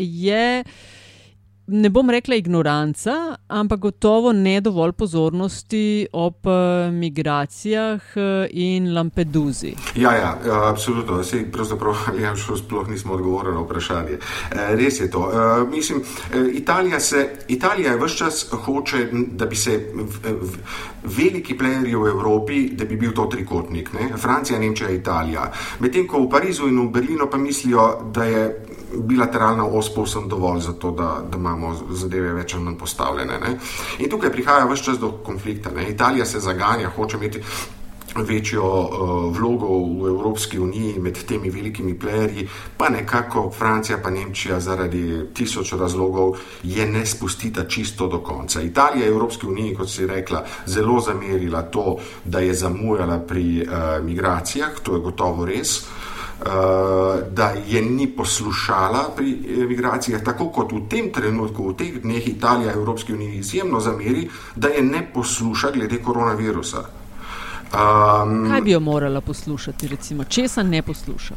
Ne 1.67 1.89
bom 1.89 2.09
rekla 2.09 2.35
ignoranca, 2.35 3.35
ampak 3.47 3.79
gotovo 3.79 4.33
ne 4.33 4.61
dovolj 4.61 4.91
pozornosti 4.91 6.07
ob 6.13 6.45
uh, 6.45 6.93
migracijah 6.93 8.01
uh, 8.15 8.23
in 8.49 8.93
Lampeduzi. 8.93 9.73
Ja, 9.95 10.13
ja, 10.13 10.37
ja 10.47 10.69
absolutno. 10.69 11.23
Sej, 11.23 11.47
pravzaprav 11.51 11.95
ja, 12.21 12.35
sploh 12.35 12.89
nismo 12.89 13.13
odgovorili 13.13 13.55
na 13.55 13.61
vprašanje. 13.61 14.11
E, 14.51 14.75
res 14.75 14.99
je 14.99 15.09
to. 15.11 15.29
E, 15.31 15.65
mislim, 15.69 16.03
Italija, 16.53 16.99
se, 16.99 17.29
Italija 17.47 17.91
je 17.91 18.05
vse 18.05 18.17
čas 18.17 18.45
hoče, 18.51 19.07
da 19.11 19.45
bi 19.45 19.55
se 19.55 19.77
v, 19.93 20.05
v, 20.41 20.57
veliki 21.03 21.57
playerji 21.57 21.95
v 21.95 22.07
Evropi, 22.07 22.69
da 22.75 22.85
bi 22.85 22.95
bil 22.95 23.13
to 23.13 23.25
trikotnik. 23.25 23.93
Ne? 23.93 24.17
Francija, 24.17 24.59
Nemčija, 24.59 24.89
Italija. 24.89 25.51
Medtem 25.79 26.07
ko 26.07 26.21
v 26.25 26.29
Parizu 26.29 26.67
in 26.67 26.79
v 26.87 26.91
Berlinu 26.91 27.29
pa 27.31 27.37
mislijo, 27.37 28.11
da 28.13 28.23
je 28.23 28.45
bilateralna 28.97 29.65
os 29.65 29.89
povsem 29.93 30.27
dovolj 30.29 30.61
za 30.61 30.73
to, 30.73 30.91
da, 30.91 31.21
da 31.31 31.37
imamo 31.37 31.75
zadeve 31.89 32.33
več 32.33 32.53
ali 32.53 32.63
manj 32.63 32.77
postavljene. 32.77 33.39
Ne? 33.39 33.57
In 33.99 34.09
tukaj 34.09 34.31
prihaja 34.31 34.67
vse 34.69 34.91
čas 34.91 34.99
do 34.99 35.11
konflikta. 35.25 35.71
Ne? 35.75 35.89
Italija 35.89 36.25
se 36.25 36.39
zaganja, 36.39 36.93
hoče 36.95 37.17
imeti. 37.17 37.41
Večjo 38.15 38.63
uh, 38.63 39.37
vlogo 39.37 39.67
v 39.67 40.07
Evropski 40.07 40.59
uniji 40.59 40.99
med 41.03 41.17
temi 41.27 41.49
velikimi 41.51 41.97
playerji, 41.99 42.45
pa 42.77 42.87
nekako 42.89 43.51
Francija, 43.51 43.97
pa 44.03 44.09
Nemčija, 44.09 44.59
zaradi 44.59 45.25
tisoč 45.33 45.73
razlogov, 45.73 46.37
je 46.63 46.85
ne 46.87 47.05
spustita 47.05 47.65
čisto 47.67 48.07
do 48.07 48.21
konca. 48.23 48.61
Italija 48.61 49.03
je 49.03 49.11
Evropski 49.11 49.47
uniji, 49.47 49.75
kot 49.75 49.91
si 49.91 50.07
rekla, 50.07 50.45
zelo 50.65 51.01
zamerila 51.01 51.61
to, 51.61 51.97
da 52.23 52.39
je 52.39 52.53
zamujala 52.53 53.19
pri 53.19 53.67
uh, 53.67 54.05
migracijah, 54.05 54.79
to 54.83 54.95
je 54.95 55.01
gotovo 55.01 55.45
res. 55.45 55.81
Da 57.31 57.53
je 57.67 57.81
ni 57.81 58.07
poslušala 58.07 59.09
pri 59.15 59.37
migracijah, 59.69 60.23
tako 60.23 60.49
kot 60.49 60.71
v 60.71 60.81
tem 60.89 61.07
trenutku, 61.13 61.69
v 61.69 61.75
teh 61.79 62.01
dneh 62.03 62.27
Italija 62.27 62.73
Evropski 62.73 63.13
uniji 63.13 63.39
izjemno 63.39 63.79
zameri, 63.79 64.27
da 64.55 64.67
je 64.67 64.83
ne 64.83 65.05
posluša 65.13 65.71
glede 65.71 66.01
koronavirusa. 66.03 66.83
Um, 67.75 68.49
Kaj 68.51 68.61
bi 68.61 68.71
jo 68.71 68.79
morala 68.79 69.21
poslušati, 69.21 69.87
recimo, 69.87 70.23
česa 70.23 70.63
ne 70.63 70.81
posluša? 70.81 71.35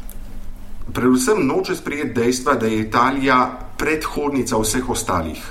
Predvsem 0.93 1.47
noče 1.47 1.75
sprejeti 1.75 2.13
dejstva, 2.21 2.55
da 2.55 2.67
je 2.67 2.81
Italija 2.81 3.59
predhodnica 3.77 4.57
vseh 4.57 4.89
ostalih 4.89 5.43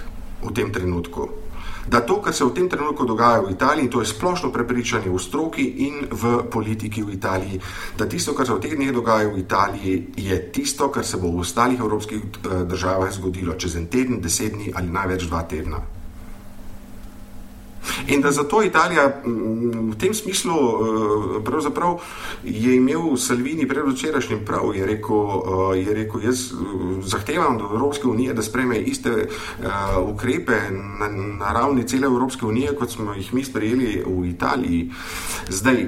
v 0.45 0.52
tem 0.55 0.73
trenutku 0.73 1.28
da 1.88 2.00
to, 2.00 2.21
kar 2.23 2.35
se 2.35 2.45
v 2.45 2.54
tem 2.54 2.68
trenutku 2.68 3.04
dogaja 3.04 3.40
v 3.40 3.50
Italiji, 3.50 3.90
to 3.90 4.00
je 4.00 4.07
splošno 4.07 4.52
prepričanje 4.52 5.11
v 5.11 5.18
stroki 5.18 5.64
in 5.88 6.07
v 6.11 6.45
politiki 6.50 7.02
v 7.02 7.16
Italiji, 7.16 7.61
da 7.99 8.07
tisto, 8.07 8.35
kar 8.35 8.47
se 8.47 8.54
v 8.54 8.61
teh 8.61 8.76
dneh 8.76 8.92
dogaja 8.92 9.28
v 9.28 9.38
Italiji, 9.38 9.95
je 10.16 10.38
tisto, 10.52 10.88
kar 10.88 11.04
se 11.04 11.16
bo 11.16 11.33
v 11.33 11.40
ostalih 11.40 11.80
evropskih 11.80 12.21
eh, 12.23 12.64
državah 12.64 13.12
zgodilo 13.12 13.54
čez 13.54 13.76
en 13.76 13.87
teden, 13.87 14.21
deset 14.21 14.52
dni 14.52 14.73
ali 14.75 14.92
največ 14.92 15.28
dva 15.28 15.42
tedna. 15.42 15.98
In 18.07 18.21
da 18.21 18.30
zato 18.33 18.62
Italija 18.62 19.23
v 19.25 19.95
tem 19.99 20.14
smislu 20.14 20.54
eh, 20.54 21.45
pravzaprav 21.45 21.99
je 22.45 22.76
imel 22.76 23.16
Salvini 23.16 23.68
predvčerajšnjim 23.68 24.45
prav, 24.45 24.75
je 24.76 24.87
rekel, 24.87 25.16
eh, 25.16 25.78
je 25.78 25.95
rekel, 25.95 26.25
jaz 26.25 26.52
eh, 26.52 26.57
zahtevam 27.02 27.57
od 27.57 27.62
Evropske 27.62 28.09
unije, 28.09 28.35
da 28.35 28.42
spreme 28.42 28.78
iste 28.78 29.28
ukrepe 30.07 30.57
na, 30.71 31.09
na 31.38 31.52
ravni 31.52 31.87
cele 31.88 32.07
Evropske 32.07 32.47
unije, 32.47 32.76
kot 32.76 32.90
smo 32.90 33.14
jih 33.14 33.35
mi 33.35 33.45
sprejeli 33.45 34.04
v 34.07 34.28
Italiji. 34.28 34.90
Zdaj, 35.49 35.87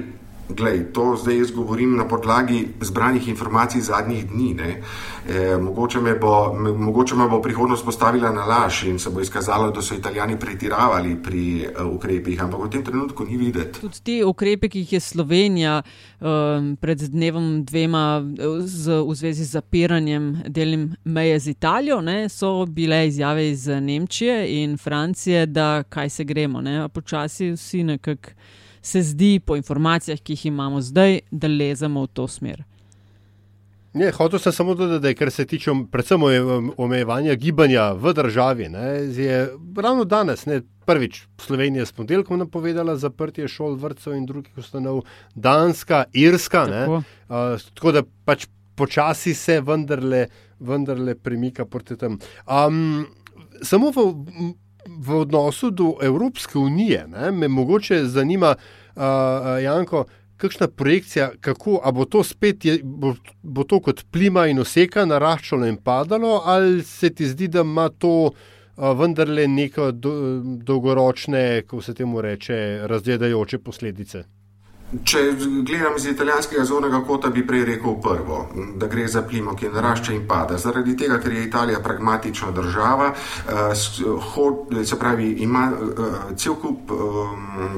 Glej, 0.55 0.93
to 0.93 1.15
zdaj 1.15 1.37
jaz 1.37 1.51
govorim 1.51 1.95
na 1.95 2.07
podlagi 2.07 2.67
zbranih 2.81 3.27
informacij 3.27 3.81
zadnjih 3.81 4.27
dni. 4.27 4.55
E, 4.59 5.57
mogoče, 5.57 6.01
me 6.01 6.15
bo, 6.15 6.53
mogoče 6.77 7.15
me 7.15 7.27
bo 7.29 7.41
prihodnost 7.41 7.85
postavila 7.85 8.31
na 8.31 8.45
laž 8.45 8.83
in 8.83 8.99
se 8.99 9.09
bo 9.09 9.21
izkazalo, 9.21 9.71
da 9.71 9.81
so 9.81 9.95
italijani 9.95 10.39
pretiravali 10.39 11.15
pri 11.23 11.67
uh, 11.67 11.95
ukrepih, 11.95 12.43
ampak 12.43 12.59
v 12.65 12.69
tem 12.69 12.83
trenutku 12.83 13.25
ni 13.25 13.37
videti. 13.37 13.79
Tudi 13.79 14.01
te 14.03 14.25
ukrepe, 14.25 14.69
ki 14.69 14.79
jih 14.79 14.93
je 14.93 14.99
Slovenija 14.99 15.81
um, 15.81 16.75
pred 16.81 16.99
dnevom 16.99 17.63
dvema 17.65 18.23
z, 18.65 19.01
v 19.07 19.15
zvezi 19.15 19.45
z 19.45 19.57
zapiranjem 19.59 20.43
delnim 20.47 20.89
meje 21.03 21.39
z 21.39 21.47
Italijo, 21.55 22.01
ne, 22.01 22.29
so 22.29 22.65
bile 22.65 23.07
izjave 23.07 23.49
iz 23.49 23.67
Nemčije 23.67 24.63
in 24.63 24.77
Francije, 24.77 25.45
da 25.45 25.83
kaj 25.83 26.09
se 26.09 26.23
gremo. 26.23 26.61
Počasi 26.93 27.51
vsi 27.51 27.83
nekako 27.83 28.29
se 28.81 29.01
zdi, 29.01 29.39
po 29.45 29.55
informacijah, 29.55 30.19
ki 30.19 30.33
jih 30.33 30.45
imamo 30.45 30.81
zdaj, 30.81 31.19
da 31.31 31.47
lezemo 31.47 32.03
v 32.03 32.13
to 32.13 32.27
smer. 32.27 32.63
Ne, 33.93 34.11
hotel 34.15 34.39
sem 34.39 34.53
samo 34.55 34.73
dodati, 34.75 35.03
da 35.03 35.13
kar 35.13 35.31
se 35.31 35.45
tiče 35.45 35.71
predvsem 35.91 36.21
omejevanja 36.77 37.35
gibanja 37.35 37.91
v 37.91 38.13
državi, 38.13 38.69
ne, 38.69 38.87
je 39.17 39.49
ravno 39.77 40.05
danes, 40.07 40.45
ne, 40.45 40.61
prvič, 40.85 41.25
Slovenija 41.37 41.85
s 41.85 41.91
ponedeljkom 41.91 42.39
napovedala 42.39 42.95
zaprtje 42.95 43.47
šol, 43.47 43.75
vrtcev 43.75 44.15
in 44.15 44.25
drugih 44.25 44.57
ustanov, 44.57 45.03
Danska, 45.35 46.05
Irska. 46.13 46.65
Tako, 46.65 47.01
ne, 47.01 47.03
uh, 47.27 47.67
tako 47.75 47.91
da 47.91 48.03
pač 48.25 48.47
počasi 48.75 49.33
se 49.33 49.59
vendarle, 49.61 50.25
vendarle 50.59 51.15
premika 51.15 51.65
proti 51.65 51.97
tem. 51.97 52.17
Um, 52.47 53.05
samo 53.61 53.91
v 53.91 54.07
v 54.87 55.15
odnosu 55.15 55.71
do 55.71 55.95
Evropske 56.01 56.57
unije, 56.57 57.05
ne, 57.07 57.31
me 57.31 57.47
mogoče 57.47 58.03
zanima, 58.05 58.55
uh, 58.55 59.03
Janko, 59.63 60.05
kakšna 60.41 60.67
projekcija, 60.67 61.31
kako 61.41 61.91
bo 61.93 62.05
to 62.05 62.23
spet, 62.23 62.65
je, 62.65 62.79
bo, 62.83 63.13
bo 63.43 63.63
to 63.63 63.79
kot 63.79 64.03
plima 64.11 64.47
in 64.49 64.59
oseka 64.59 65.05
naraščalo 65.05 65.69
in 65.69 65.77
padalo, 65.77 66.41
ali 66.45 66.83
se 66.83 67.09
ti 67.13 67.27
zdi, 67.29 67.47
da 67.47 67.61
ima 67.61 67.89
to 67.89 68.31
a, 68.75 68.93
vendarle 68.97 69.47
neko 69.47 69.91
do, 69.91 70.13
dolgoročne, 70.65 71.61
kako 71.61 71.81
se 71.81 71.93
temu 71.93 72.21
reče, 72.21 72.57
razgledajoče 72.89 73.59
posledice? 73.59 74.23
Če 74.91 75.19
gledam 75.63 75.93
iz 75.95 76.05
italijanskega 76.11 76.65
zornega 76.67 76.99
kota, 77.07 77.29
bi 77.31 77.45
prej 77.47 77.61
rekel 77.69 77.93
prvo, 78.03 78.41
da 78.75 78.89
gre 78.91 79.05
za 79.07 79.21
plimo, 79.23 79.53
ki 79.55 79.69
narašča 79.71 80.11
in 80.11 80.25
pada. 80.27 80.57
Zaradi 80.59 80.97
tega, 80.99 81.15
ker 81.23 81.31
je 81.31 81.45
Italija 81.45 81.79
pragmatična 81.79 82.51
država, 82.51 83.13
eh, 83.13 84.83
se 84.85 84.99
pravi, 84.99 85.29
ima 85.45 85.71
eh, 85.71 86.35
cel 86.35 86.55
kup 86.59 86.91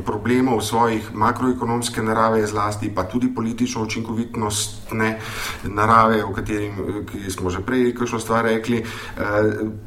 problemov 0.05 0.61
svojih 0.61 1.11
makroekonomske 1.13 2.01
narave, 2.01 2.47
zlasti 2.47 2.89
pa 2.95 3.03
tudi 3.03 3.29
politično 3.35 3.83
učinkovitnostne 3.83 5.19
narave, 5.63 6.23
o 6.23 6.33
katerim 6.33 7.05
smo 7.29 7.49
že 7.49 7.61
prej 7.61 7.93
kakšno 7.95 8.19
stvar 8.19 8.45
rekli. 8.45 8.81
Eh, 8.81 9.23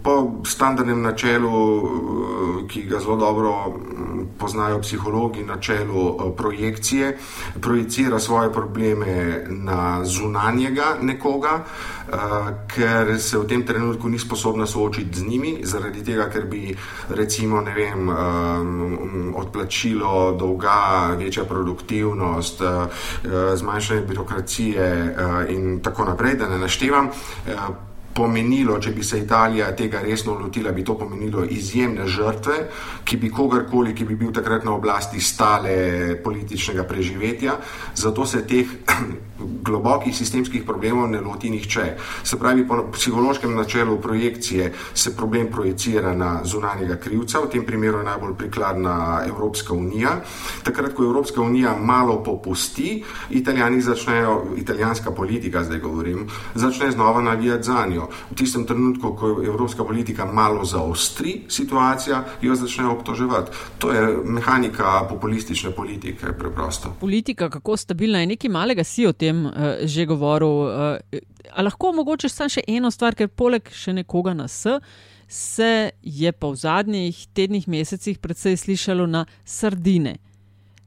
po 0.03 0.45
standardnem 0.45 1.03
načelu, 1.03 1.57
ki 2.69 2.83
ga 2.83 3.01
zelo 3.01 3.17
dobro 3.17 3.81
poznajo 4.39 4.81
psihologi, 4.81 5.43
načelu 5.43 6.37
projekcije, 6.37 7.16
projicira 7.61 8.19
svoje 8.19 8.53
probleme 8.53 9.45
na 9.49 10.05
zunanjega 10.05 10.97
nekoga, 11.01 11.65
uh, 11.65 12.17
ker 12.67 13.21
se 13.21 13.39
v 13.39 13.47
tem 13.47 13.67
trenutku 13.67 14.09
ni 14.09 14.19
sposobna 14.19 14.67
soočiti 14.67 15.19
z 15.19 15.27
njimi, 15.27 15.59
zaradi 15.63 16.05
tega, 16.05 16.29
ker 16.31 16.47
bi 16.47 16.77
recimo 17.09 17.63
vem, 17.63 18.09
um, 18.09 19.35
odplačilo 19.37 20.37
dolga, 20.39 21.17
večja 21.19 21.45
produktivnost, 21.45 22.61
uh, 22.61 22.87
zmanjšanje 23.55 24.01
birokracije 24.01 25.17
uh, 25.19 25.51
in 25.51 25.81
tako 25.83 26.05
naprej, 26.05 26.35
da 26.35 26.49
ne 26.49 26.59
naštevam. 26.59 27.11
Pomenilo, 28.17 28.79
če 28.81 28.95
bi 28.97 29.05
se 29.05 29.19
Italija 29.21 29.69
tega 29.77 30.01
resno 30.01 30.35
lotila, 30.41 30.73
bi 30.73 30.85
to 30.85 30.95
pomenilo 30.97 31.45
izjemne 31.45 32.07
žrtve, 32.09 32.55
ki 33.05 33.19
bi 33.21 33.29
kogarkoli, 33.31 33.93
ki 33.95 34.07
bi 34.09 34.17
bil 34.17 34.33
takrat 34.33 34.65
na 34.65 34.73
oblasti, 34.73 35.21
stale 35.21 36.17
političnega 36.25 36.87
preživetja. 36.89 37.59
Zato 37.95 38.27
se 38.27 38.47
teh 38.49 38.73
globokih 39.39 40.17
sistemskih 40.17 40.65
problemov 40.65 41.11
ne 41.11 41.21
loti 41.21 41.51
nihče. 41.51 41.97
Se 42.25 42.39
pravi, 42.39 42.67
po 42.69 42.83
psihološkem 42.93 43.55
načelu 43.55 44.01
projekcije 44.01 44.73
se 44.95 45.17
problem 45.17 45.51
projicira 45.51 46.15
na 46.15 46.41
zunanjega 46.45 46.97
krivca, 46.97 47.41
v 47.41 47.51
tem 47.51 47.67
primeru 47.67 47.99
je 47.99 48.05
najbolj 48.05 48.35
prikladna 48.35 49.23
Evropska 49.27 49.75
unija. 49.75 50.21
Takrat, 50.63 50.95
ko 50.95 51.05
Evropska 51.05 51.41
unija 51.43 51.77
malo 51.77 52.23
popusti, 52.25 53.05
italijani 53.31 53.81
začnejo, 53.81 54.45
italijanska 54.57 55.11
politika, 55.11 55.65
zdaj 55.65 55.79
govorim, 55.79 56.29
začne 56.55 56.91
znova 56.91 57.23
navijati 57.23 57.63
za 57.63 57.87
njo 57.87 58.09
v 58.31 58.35
tistem 58.35 58.65
trenutku, 58.67 59.15
ko 59.17 59.43
evropska 59.47 59.85
politika 59.85 60.27
malo 60.33 60.65
zaostri 60.65 61.41
situacijo, 61.49 62.17
jo 62.43 62.55
začnejo 62.55 62.93
obtoževati. 62.93 63.51
To 63.79 63.93
je 63.93 64.19
mehanika 64.25 65.07
populistične 65.09 65.71
politike, 65.71 66.33
preprosto. 66.39 66.95
Politika, 67.01 67.51
kako 67.51 67.77
stabilna 67.77 68.21
je, 68.21 68.27
nekaj 68.27 68.51
malega 68.51 68.85
si 68.85 69.07
o 69.07 69.13
tem 69.13 69.26
uh, 69.33 69.83
že 69.83 70.07
govoril. 70.07 70.49
Uh, 70.49 71.21
lahko 71.63 71.93
mogoče 71.93 72.29
samo 72.29 72.53
še 72.53 72.65
eno 72.69 72.91
stvar, 72.91 73.15
ker 73.15 73.29
poleg 73.29 73.71
še 73.73 73.93
nekoga 73.97 74.35
nas. 74.35 74.63
Se 75.29 75.91
je 76.03 76.33
pa 76.33 76.53
v 76.53 76.61
zadnjih 76.61 77.27
tednih, 77.35 77.67
mesecih 77.69 78.19
predvsej 78.23 78.57
slišalo 78.63 79.07
na 79.11 79.27
sardine. 79.45 80.19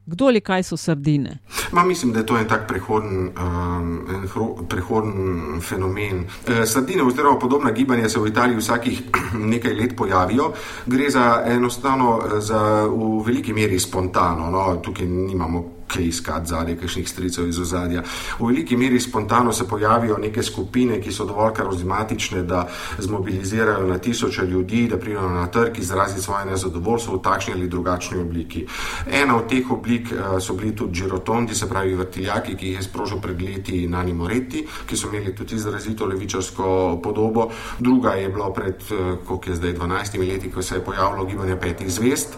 Kdo 0.10 0.26
ali 0.26 0.42
kaj 0.42 0.64
so 0.64 0.78
sardine? 0.78 1.38
Ma, 1.72 1.84
mislim, 1.84 2.14
da 2.14 2.20
je 2.20 2.26
to 2.26 2.38
en 2.38 2.48
tak 2.48 2.68
prehoden, 2.68 3.30
um, 3.30 3.90
en 4.10 4.28
hro, 4.28 4.48
prehoden 4.70 5.62
fenomen. 5.62 6.24
E, 6.48 6.66
sardine, 6.66 7.04
oziroma 7.04 7.40
podobna 7.40 7.72
gibanja, 7.72 8.10
se 8.10 8.20
v 8.20 8.32
Italiji 8.32 8.58
vsakih 8.58 9.02
nekaj 9.54 9.74
let 9.74 9.96
pojavijo. 9.98 10.54
Gre 10.86 11.10
za 11.10 11.44
enostavno, 11.46 12.22
za, 12.40 12.88
v 12.90 13.22
veliki 13.26 13.54
meri 13.54 13.80
spontano. 13.80 14.50
No? 14.50 14.64
Tukaj 14.82 15.06
nimamo 15.06 15.64
kaj 15.94 16.04
iskati 16.04 16.50
zadnje, 16.50 16.76
kakšnih 16.78 17.10
stricev 17.10 17.48
iz 17.50 17.60
ozadja. 17.60 18.04
V 18.40 18.48
veliki 18.48 18.78
meri 18.78 19.00
spontano 19.00 19.54
se 19.54 19.68
pojavijo 19.68 20.18
neke 20.18 20.44
skupine, 20.44 21.02
ki 21.02 21.12
so 21.12 21.26
dovolj 21.26 21.54
karizmatične, 21.54 22.44
da 22.44 22.68
zmobilizirajo 22.98 23.88
na 23.88 23.98
tisoče 23.98 24.46
ljudi, 24.46 24.88
da 24.88 24.98
pridejo 24.98 25.30
na 25.30 25.48
trg 25.48 25.80
izraziti 25.80 26.22
svoje 26.22 26.46
nezadovoljstvo 26.46 27.18
v 27.18 27.22
takšni 27.22 27.54
ali 27.54 27.68
drugačni 27.68 28.22
obliki. 28.22 28.66
Ena 29.12 29.38
od 29.38 29.50
teh 29.50 29.72
oblik 29.72 30.12
uh, 30.12 30.40
so 30.42 30.54
bili 30.54 30.76
tudi 30.76 31.00
žirotondi, 31.00 31.56
se 31.56 31.70
pravi 31.70 31.96
vrtiljaki, 31.96 32.56
ki 32.56 32.68
jih 32.68 32.78
je 32.78 32.84
sprožil 32.84 33.22
pred 33.22 33.42
leti 33.42 33.88
Nani 33.88 34.14
Moretti, 34.14 34.66
ki 34.86 34.98
so 34.98 35.10
imeli 35.10 35.36
tudi 35.36 35.56
izrazito 35.56 36.06
levičarsko 36.06 37.00
podobo. 37.04 37.50
Druga 37.80 38.14
je 38.20 38.30
bila 38.30 38.54
pred, 38.54 38.76
uh, 38.92 39.18
koliko 39.28 39.50
je 39.50 39.56
zdaj, 39.56 39.74
12 39.74 40.20
leti, 40.20 40.52
ko 40.52 40.62
se 40.62 40.76
je 40.76 40.86
pojavilo 40.86 41.26
gibanje 41.26 41.56
petih 41.56 41.92
zvest. 41.92 42.38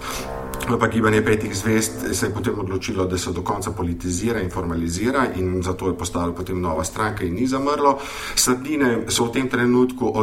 Pa 0.62 0.88
gibanje 0.88 1.22
petih 1.26 1.56
zvest 1.56 1.92
se 2.14 2.26
je 2.26 2.34
potem 2.34 2.60
odločilo, 2.60 3.06
da 3.06 3.18
so 3.18 3.32
do 3.32 3.42
konca 3.42 3.72
politizira 3.72 4.40
in 4.42 4.50
formalizira, 4.50 5.26
in 5.36 5.64
zato 5.64 5.88
je 5.88 5.98
postala 5.98 6.34
potem 6.34 6.62
nova 6.62 6.84
stranka 6.84 7.24
in 7.26 7.34
ni 7.34 7.48
zamrlo. 7.48 8.00
Sredine 8.36 9.06
so 9.08 9.26
v 9.26 9.32
tem 9.32 9.50
trenutku, 9.50 10.14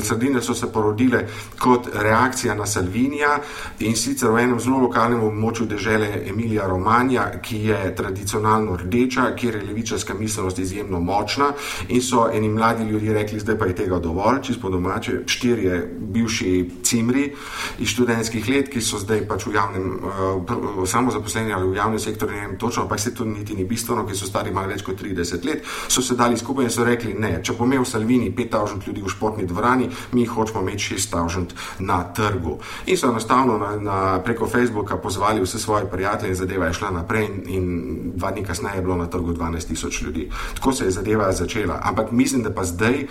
sredine 0.00 0.42
so 0.42 0.54
se 0.54 0.66
porodile 0.72 1.26
kot 1.58 1.88
reakcija 1.94 2.54
na 2.54 2.66
Salvinija 2.66 3.38
in 3.78 3.96
sicer 3.96 4.30
v 4.30 4.42
enem 4.42 4.60
zelo 4.60 4.78
lokalnem 4.78 5.22
območju 5.22 5.66
države 5.66 6.24
Emilija 6.28 6.66
Romanja, 6.66 7.30
ki 7.42 7.64
je 7.68 7.94
tradicionalno 7.96 8.76
rdeča, 8.76 9.34
kjer 9.36 9.54
je 9.54 9.64
levičarska 9.66 10.14
miselnost 10.14 10.58
izjemno 10.58 11.00
močna 11.00 11.52
in 11.88 12.02
so 12.02 12.28
eni 12.32 12.48
mladi 12.48 12.84
ljudje 12.84 13.12
rekli, 13.12 13.40
zdaj 13.40 13.58
pa 13.58 13.66
je 13.66 13.74
tega 13.74 13.98
dovolj, 13.98 14.42
čisto 14.42 14.70
domače, 14.70 15.22
štirje 15.26 15.82
bivši 16.00 16.70
cimri 16.82 17.32
iz 17.78 17.88
študentskih 17.88 18.48
let, 18.48 18.68
ki 18.68 18.80
so 18.80 18.98
zdaj 18.98 19.26
pač 19.28 19.46
v 19.46 19.54
javnem, 19.54 19.81
uh, 19.82 20.88
samozaposleni 20.88 21.52
ali 21.52 21.68
v 21.68 21.76
javnem 21.76 21.98
sektorju, 21.98 22.36
ne 22.36 22.46
vem, 22.46 22.58
točno, 22.58 22.82
ampak 22.82 23.00
se 23.00 23.14
to 23.14 23.24
niti 23.24 23.54
ni 23.54 23.64
bistveno, 23.64 24.06
ker 24.06 24.16
so 24.16 24.26
stari 24.26 24.50
malo 24.50 24.68
več 24.68 24.82
kot 24.82 25.00
30 25.02 25.44
let, 25.46 25.64
so 25.88 26.02
se 26.02 26.16
dali 26.16 26.36
skupaj 26.36 26.64
in 26.64 26.70
so 26.70 26.84
rekli: 26.84 27.14
ne, 27.14 27.34
če 27.42 27.56
bo 27.58 27.64
imel 27.64 27.84
Salvini 27.84 28.32
5000 28.36 28.86
ljudi 28.86 29.02
v 29.02 29.12
športni 29.12 29.46
dvorani, 29.46 29.88
mi 30.12 30.26
hočemo 30.26 30.62
imeti 30.62 30.94
6000 30.94 31.56
na 31.80 32.02
trgu. 32.14 32.58
In 32.86 32.96
so 32.96 33.10
enostavno 33.10 33.58
na, 33.58 33.72
na, 33.76 33.98
preko 34.24 34.46
Facebooka 34.48 34.96
pozvali 34.96 35.42
vse 35.42 35.58
svoje 35.58 35.86
prijatelje 35.90 36.30
in 36.30 36.36
zadeva 36.36 36.66
je 36.66 36.78
šla 36.80 36.90
naprej, 36.90 37.26
in, 37.26 37.42
in 37.46 38.12
dva 38.14 38.30
dni 38.30 38.44
kasneje 38.44 38.76
je 38.76 38.82
bilo 38.82 38.96
na 38.96 39.06
trgu 39.06 39.32
12.000 39.32 40.04
ljudi. 40.04 40.28
Tako 40.54 40.72
se 40.72 40.84
je 40.84 40.90
zadeva 40.90 41.32
začela. 41.32 41.80
Ampak 41.82 42.10
mislim, 42.10 42.42
da 42.42 42.50
pa 42.50 42.64
zdaj, 42.64 43.06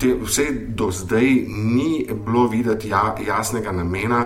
te, 0.00 0.14
vse 0.22 0.46
do 0.68 0.90
zdaj, 0.90 1.44
ni 1.48 2.06
bilo 2.24 2.46
videti 2.48 2.88
ja, 2.88 3.14
jasnega 3.26 3.72
namena 3.72 4.24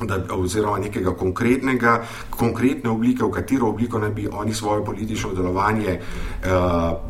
da, 0.00 0.18
oziroma 0.34 0.78
nekega 0.78 1.14
konkretnega, 1.16 2.04
konkretne 2.30 2.90
oblike, 2.90 3.24
v 3.24 3.30
katero 3.30 3.68
obliko 3.68 3.98
naj 3.98 4.10
bi 4.10 4.28
oni 4.32 4.54
svoje 4.54 4.84
politično 4.84 5.32
delovanje 5.34 5.98
uh, 5.98 6.50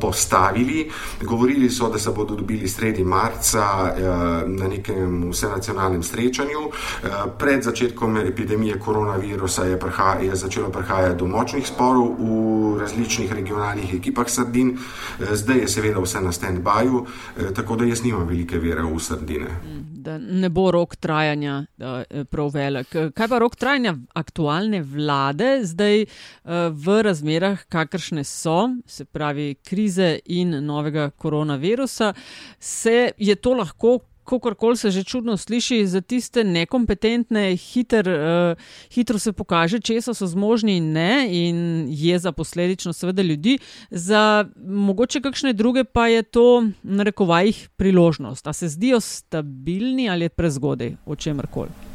postavili. 0.01 0.90
Govorili 1.22 1.70
so, 1.70 1.88
da 1.88 1.99
se 1.99 2.11
bodo 2.11 2.37
dobili 2.37 2.68
sredi 2.68 3.05
marca 3.05 3.64
uh, 3.83 4.51
na 4.51 4.68
nekem 4.68 5.31
vsenacionalnem 5.31 6.03
srečanju. 6.03 6.61
Uh, 6.66 7.11
pred 7.38 7.62
začetkom 7.62 8.16
epidemije 8.16 8.79
koronavirusa 8.79 9.64
je, 9.64 9.79
prha, 9.81 10.16
je 10.22 10.37
začelo 10.37 10.68
prihajati 10.68 11.18
do 11.18 11.27
močnih 11.27 11.66
sporov 11.66 12.16
v 12.18 12.79
različnih 12.81 13.33
regionalnih 13.33 13.94
ekipah 13.94 14.29
sardin, 14.29 14.77
uh, 14.77 15.27
zdaj 15.33 15.59
je 15.59 15.68
seveda 15.68 16.01
vse 16.01 16.20
na 16.20 16.33
stand-byu, 16.33 17.03
uh, 17.03 17.51
tako 17.55 17.77
da 17.77 17.85
jaz 17.85 18.05
nimam 18.05 18.29
velike 18.29 18.59
vere 18.59 18.83
v 18.83 18.99
sardine. 19.01 19.51
Mm 19.64 19.96
da 20.07 20.16
ne 20.19 20.49
bo 20.49 20.71
rok 20.71 20.97
trajanja 20.97 21.59
uh, 21.79 22.25
prav 22.31 22.51
velik. 22.55 22.95
Kaj 23.14 23.29
pa 23.29 23.40
rok 23.42 23.57
trajanja 23.59 23.97
aktualne 24.14 24.83
vlade 24.83 25.51
zdaj 25.66 26.05
uh, 26.07 26.69
v 26.71 27.01
razmerah, 27.07 27.64
kakršne 27.73 28.25
so, 28.25 28.59
se 28.87 29.05
pravi 29.05 29.55
krize 29.66 30.19
in 30.27 30.61
novega 30.66 31.11
koronavirusa, 31.11 32.12
se 32.59 33.11
je 33.19 33.35
to 33.35 33.55
lahko 33.59 33.99
kakorkoli 34.27 34.77
se 34.77 34.91
že 34.91 35.05
čudno 35.05 35.37
sliši, 35.37 35.87
za 35.87 36.01
tiste 36.01 36.45
nekompetentne, 36.45 37.57
hiter, 37.57 38.09
uh, 38.09 38.67
hitro 38.93 39.19
se 39.19 39.33
pokaže, 39.33 39.81
če 39.81 40.01
so 40.03 40.27
zmožni 40.27 40.77
in 40.77 40.93
ne, 40.93 41.12
in 41.31 41.59
je 41.91 42.19
za 42.19 42.33
posledično, 42.33 42.93
seveda, 42.93 43.23
ljudi, 43.23 43.59
za 43.91 44.45
mogoče 44.67 45.21
kakšne 45.21 45.53
druge 45.53 45.85
pa 45.85 46.09
je 46.09 46.23
to, 46.23 46.67
na 46.83 47.03
rekovajih, 47.03 47.69
priložnost. 47.77 48.47
A 48.47 48.53
se 48.53 48.69
zdijo 48.69 49.01
stabilni 49.01 50.11
ali 50.11 50.25
je 50.25 50.29
prezgodaj, 50.29 50.97
o 51.07 51.17
čemer 51.17 51.47
koli. 51.47 51.86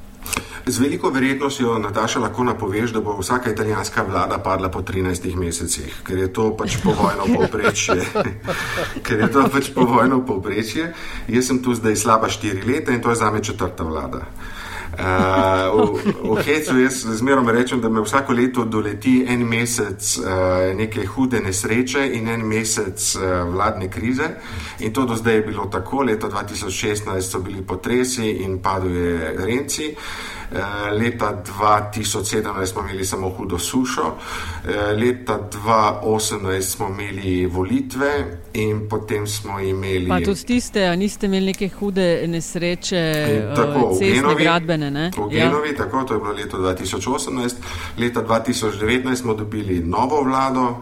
Z 0.65 0.79
veliko 0.79 1.09
verjetnostjo, 1.09 1.79
Nataša, 1.81 2.19
lahko 2.19 2.43
napoveš, 2.43 2.93
da 2.93 3.01
bo 3.01 3.17
vsaka 3.17 3.51
italijanska 3.51 4.03
vlada 4.03 4.37
padla 4.37 4.69
po 4.69 4.81
13 4.81 5.35
mesecih, 5.35 5.95
ker 6.05 6.17
je 6.17 6.29
to 6.33 6.51
pač 6.57 6.77
povojno 6.83 7.25
povprečje. 7.33 7.97
ker 9.05 9.25
je 9.25 9.31
to 9.31 9.47
pač 9.49 9.71
povojno 9.73 10.21
povprečje. 10.25 10.93
Jaz 11.27 11.47
sem 11.47 11.63
tu 11.63 11.73
zdaj 11.73 11.95
slaba 11.95 12.29
4 12.29 12.61
leta 12.67 12.93
in 12.93 13.01
to 13.01 13.09
je 13.09 13.15
za 13.15 13.31
me 13.31 13.43
četrta 13.43 13.83
vlada. 13.83 14.21
Uh, 14.21 14.60
v 14.91 16.35
v 16.35 16.43
Hecu 16.43 16.79
jaz 16.79 17.05
zmerom 17.05 17.49
rečem, 17.49 17.81
da 17.81 17.89
me 17.89 18.01
vsako 18.01 18.33
leto 18.33 18.65
doleti 18.65 19.25
en 19.27 19.45
mesec 19.47 20.17
uh, 20.17 20.75
neke 20.75 21.05
hude 21.05 21.39
nesreče 21.39 22.09
in 22.13 22.27
en 22.27 22.47
mesec 22.47 23.15
uh, 23.15 23.47
vladne 23.53 23.89
krize. 23.89 24.29
In 24.79 24.93
to 24.93 25.05
do 25.05 25.15
zdaj 25.15 25.35
je 25.35 25.41
bilo 25.41 25.65
tako. 25.65 26.03
Leto 26.03 26.29
2016 26.29 27.21
so 27.21 27.39
bili 27.39 27.61
potresi 27.61 28.29
in 28.43 28.59
paduje 28.61 29.35
renci. 29.37 29.95
Eh, 29.95 30.40
leta 30.91 31.43
2017 31.59 32.65
smo 32.65 32.81
imeli 32.81 33.05
samo 33.05 33.29
hudo 33.29 33.59
sušo, 33.59 34.15
eh, 34.65 34.93
leta 34.93 35.39
2018 35.51 36.61
smo 36.61 36.87
imeli 36.87 37.45
volitve 37.45 38.39
in 38.53 38.89
potem 38.89 39.27
smo 39.27 39.59
imeli. 39.59 40.07
Pa 40.07 40.19
tudi 40.19 40.45
tiste, 40.45 40.97
niste 40.97 41.25
imeli 41.25 41.45
neke 41.45 41.69
hude 41.69 42.27
nesreče, 42.27 42.97
eh, 42.97 43.53
tako, 43.55 43.89
cestne, 43.89 44.15
Genovi, 44.15 44.43
gradbene. 44.43 44.91
Ne? 44.91 45.11
V 45.17 45.29
Genovi, 45.29 45.69
ja. 45.69 45.75
tako, 45.77 46.03
to 46.03 46.13
je 46.13 46.19
bilo 46.19 46.33
leto 46.33 46.57
2018. 46.57 47.53
Leta 47.97 48.23
2019 48.23 49.15
smo 49.15 49.33
dobili 49.33 49.79
novo 49.79 50.21
vlado, 50.23 50.75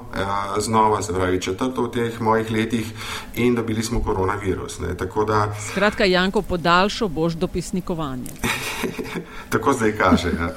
znova, 0.58 1.02
se 1.02 1.14
pravi 1.14 1.42
četrto 1.42 1.84
v 1.84 1.92
teh 1.92 2.22
mojih 2.22 2.52
letih 2.52 2.94
in 3.36 3.56
dobili 3.56 3.84
smo 3.84 4.04
koronavirus. 4.04 4.80
Ne, 4.80 4.88
da... 5.28 5.56
Skratka, 5.72 6.06
Janko, 6.06 6.42
podaljšal 6.42 7.08
boš 7.08 7.34
dopisnikovanje. 7.34 8.30
tako 9.60 9.74
zdaj 9.74 9.92
kaže. 9.92 10.30
Ja. 10.40 10.50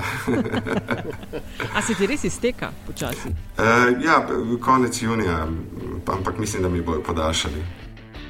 A 1.77 1.83
se 1.83 1.95
ti 1.95 2.07
res 2.07 2.25
izteka 2.25 2.71
počasi? 2.87 3.29
Uh, 3.29 4.05
ja, 4.05 4.27
konec 4.61 5.03
junija, 5.03 5.47
ampak 6.07 6.39
mislim, 6.39 6.63
da 6.63 6.69
mi 6.69 6.81
bojo 6.81 7.03
podaljšali. 7.03 7.63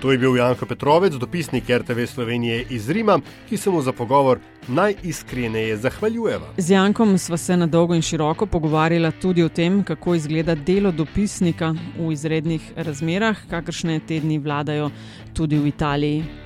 To 0.02 0.12
je 0.12 0.18
bil 0.18 0.36
Janko 0.36 0.66
Petrovec, 0.66 1.14
dopisnik 1.14 1.64
RTV 1.70 2.06
Slovenije 2.06 2.66
iz 2.70 2.90
Rima, 2.90 3.20
ki 3.48 3.56
se 3.56 3.70
mu 3.70 3.82
za 3.82 3.92
pogovor 3.92 4.38
najiskreneje 4.68 5.76
zahvaljujeva. 5.76 6.48
Z 6.56 6.70
Jankom 6.70 7.18
sva 7.18 7.36
se 7.36 7.56
na 7.56 7.66
dolgo 7.66 7.94
in 7.94 8.02
široko 8.02 8.46
pogovarjala 8.46 9.10
tudi 9.10 9.42
o 9.42 9.48
tem, 9.48 9.84
kako 9.84 10.14
izgleda 10.14 10.54
delo 10.54 10.90
dopisnika 10.90 11.74
v 11.98 12.12
izrednih 12.12 12.72
razmerah, 12.76 13.36
kakršne 13.50 14.00
tedni 14.00 14.38
vladajo 14.38 14.90
tudi 15.34 15.58
v 15.58 15.66
Italiji. 15.66 16.41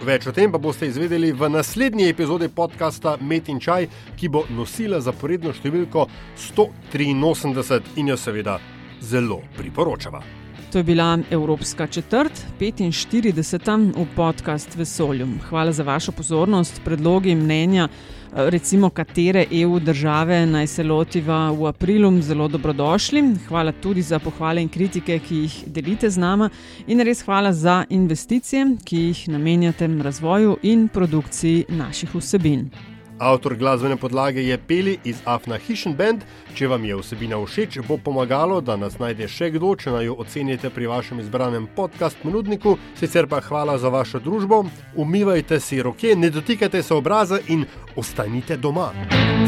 Več 0.00 0.24
o 0.24 0.32
tem 0.32 0.48
pa 0.48 0.56
boste 0.56 0.86
izvedeli 0.88 1.28
v 1.36 1.50
naslednji 1.52 2.06
epizodi 2.08 2.48
podcasta 2.48 3.18
Met 3.20 3.50
in 3.52 3.60
Čaj, 3.60 3.84
ki 4.16 4.32
bo 4.32 4.46
nosila 4.48 4.96
zaporedno 5.04 5.52
številko 5.52 6.06
183 6.48 8.00
in 8.00 8.08
jo 8.08 8.16
seveda 8.16 8.56
zelo 9.04 9.42
priporočava. 9.60 10.39
To 10.72 10.78
je 10.78 10.84
bila 10.84 11.18
Evropska 11.30 11.86
četrt, 11.86 12.32
45. 12.60 13.92
v 13.96 14.06
podcast 14.16 14.76
Vesolju. 14.76 15.28
Hvala 15.48 15.72
za 15.72 15.82
vašo 15.82 16.12
pozornost, 16.12 16.80
predlogi, 16.84 17.34
mnenja 17.34 17.88
recimo 18.32 18.90
katere 18.90 19.46
EU 19.50 19.80
države 19.80 20.46
naj 20.46 20.66
se 20.66 20.82
lotiva 20.82 21.50
v 21.50 21.66
aprilu, 21.66 22.20
zelo 22.22 22.48
dobrodošli. 22.48 23.34
Hvala 23.48 23.72
tudi 23.72 24.02
za 24.02 24.18
pohvale 24.18 24.62
in 24.62 24.68
kritike, 24.68 25.18
ki 25.18 25.36
jih 25.36 25.64
delite 25.66 26.10
z 26.10 26.18
nama, 26.18 26.50
in 26.86 27.00
res 27.00 27.22
hvala 27.22 27.52
za 27.52 27.84
investicije, 27.88 28.66
ki 28.84 28.96
jih 28.96 29.28
namenjate 29.28 29.86
razvoju 29.86 30.56
in 30.62 30.88
produkciji 30.88 31.64
naših 31.68 32.14
vsebin. 32.14 32.70
Avtor 33.20 33.56
glasbene 33.56 33.96
podlage 33.96 34.42
je 34.42 34.58
Peli 34.58 34.98
iz 35.04 35.18
Afna 35.24 35.58
Hishn 35.60 35.92
Band. 35.92 36.22
Če 36.56 36.70
vam 36.72 36.84
je 36.88 36.96
vsebina 36.96 37.36
všeč, 37.36 37.82
bo 37.84 37.98
pomagalo, 38.00 38.62
da 38.64 38.78
nas 38.80 38.96
najde 38.98 39.28
še 39.28 39.50
kdo, 39.58 39.74
če 39.76 39.92
naj 39.92 40.08
jo 40.08 40.14
ocenite 40.24 40.70
pri 40.72 40.88
vašem 40.88 41.20
izbranem 41.20 41.68
podkastu 41.76 42.24
ponudniku. 42.24 42.78
Sicer 42.96 43.28
pa 43.28 43.42
hvala 43.44 43.76
za 43.78 43.92
vašo 43.92 44.22
družbo, 44.24 44.62
umivajte 44.96 45.60
si 45.60 45.82
roke, 45.84 46.16
ne 46.16 46.32
dotikajte 46.32 46.82
se 46.82 46.96
obraza 46.96 47.42
in 47.48 47.68
ostanite 47.96 48.56
doma. 48.56 48.88
you 49.10 49.39